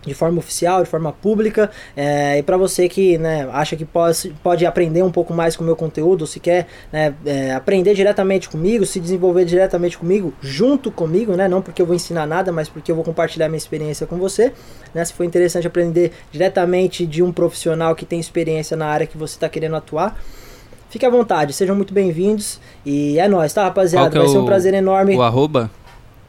[0.06, 1.70] de forma oficial, de forma pública.
[1.96, 5.64] É, e para você que né, acha que pode, pode aprender um pouco mais com
[5.64, 10.92] o meu conteúdo, se quer né, é, aprender diretamente comigo, se desenvolver diretamente comigo, junto
[10.92, 14.06] comigo, né, não porque eu vou ensinar nada, mas porque eu vou compartilhar minha experiência
[14.06, 14.54] com você.
[14.94, 19.18] Né, se for interessante aprender diretamente de um profissional que tem experiência na área que
[19.18, 20.18] você está querendo atuar.
[20.90, 22.60] Fique à vontade, sejam muito bem-vindos.
[22.86, 24.16] E é nóis, tá, rapaziada?
[24.16, 25.18] É Vai ser um prazer enorme.
[25.18, 25.72] O arroba?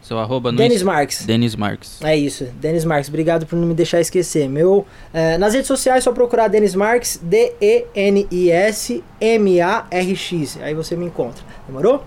[0.05, 1.25] Seu arroba no Denis Marques.
[1.25, 1.99] Denis Marques.
[2.03, 3.09] É isso, Denis Marques.
[3.09, 4.51] Obrigado por não me deixar esquecer.
[4.51, 8.29] Meu, é, nas redes sociais é só procurar Denis Marques, D-E-N-I-S-M-A-R-X.
[10.61, 11.43] Aí você me encontra.
[11.67, 12.05] Demorou?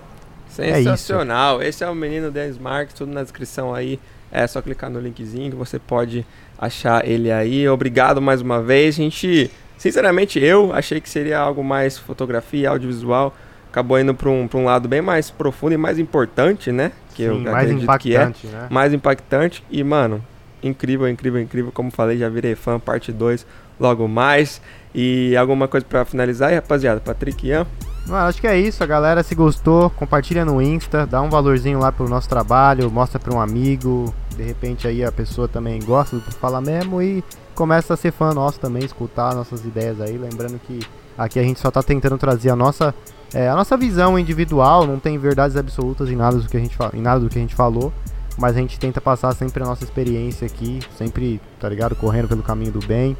[0.48, 1.60] Sensacional.
[1.60, 3.98] É Esse é o menino Denis Marques, tudo na descrição aí.
[4.30, 6.24] É só clicar no linkzinho que você pode
[6.56, 7.68] achar ele aí.
[7.68, 8.94] Obrigado mais uma vez.
[8.94, 13.36] Gente, sinceramente, eu achei que seria algo mais fotografia, audiovisual.
[13.68, 16.92] Acabou indo para um, um lado bem mais profundo e mais importante, né?
[17.18, 18.50] Que Sim, eu mais impactante, que é.
[18.52, 18.66] né?
[18.70, 19.64] Mais impactante.
[19.68, 20.24] E, mano,
[20.62, 21.72] incrível, incrível, incrível.
[21.72, 23.44] Como falei, já virei fã, parte 2
[23.80, 24.62] logo mais.
[24.94, 27.00] E alguma coisa para finalizar aí, rapaziada?
[27.00, 27.66] Patrick Ian?
[28.06, 31.80] Mano, acho que é isso, a galera se gostou, compartilha no Insta, dá um valorzinho
[31.80, 36.16] lá pro nosso trabalho, mostra para um amigo, de repente aí a pessoa também gosta
[36.16, 37.22] do que fala mesmo e
[37.54, 40.80] começa a ser fã nosso também, escutar nossas ideias aí, lembrando que
[41.18, 42.94] aqui a gente só tá tentando trazer a nossa
[43.34, 46.76] é, a nossa visão individual, não tem verdades absolutas em nada do que a gente
[46.94, 47.92] em nada do que a gente falou,
[48.38, 52.42] mas a gente tenta passar sempre a nossa experiência aqui, sempre, tá ligado, correndo pelo
[52.42, 53.16] caminho do bem.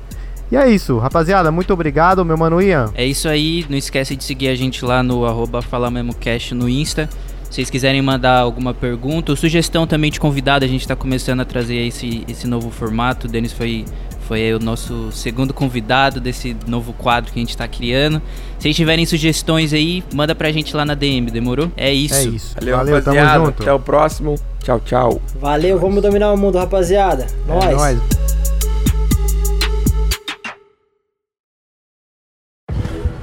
[0.50, 2.90] E é isso, rapaziada, muito obrigado, meu mano Ian.
[2.94, 7.08] É isso aí, não esquece de seguir a gente lá no arroba FalaMemoCast no Insta.
[7.44, 11.40] Se vocês quiserem mandar alguma pergunta ou sugestão também de convidado, a gente está começando
[11.40, 13.26] a trazer esse, esse novo formato.
[13.26, 13.84] O Denis foi,
[14.28, 18.20] foi o nosso segundo convidado desse novo quadro que a gente está criando.
[18.58, 21.72] Se vocês tiverem sugestões aí, manda pra gente lá na DM, demorou?
[21.74, 22.14] É isso.
[22.14, 22.54] É isso.
[22.54, 23.32] Valeu, Valeu rapaziada.
[23.32, 23.62] Tamo junto.
[23.62, 24.34] Até o próximo.
[24.62, 25.22] Tchau, tchau.
[25.40, 27.26] Valeu, vamos dominar o mundo, rapaziada.
[27.46, 27.64] Nós.
[27.64, 27.98] É nóis.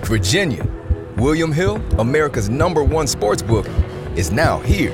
[0.09, 0.63] Virginia,
[1.19, 3.69] William Hill, America's number one sports book,
[4.15, 4.93] is now here.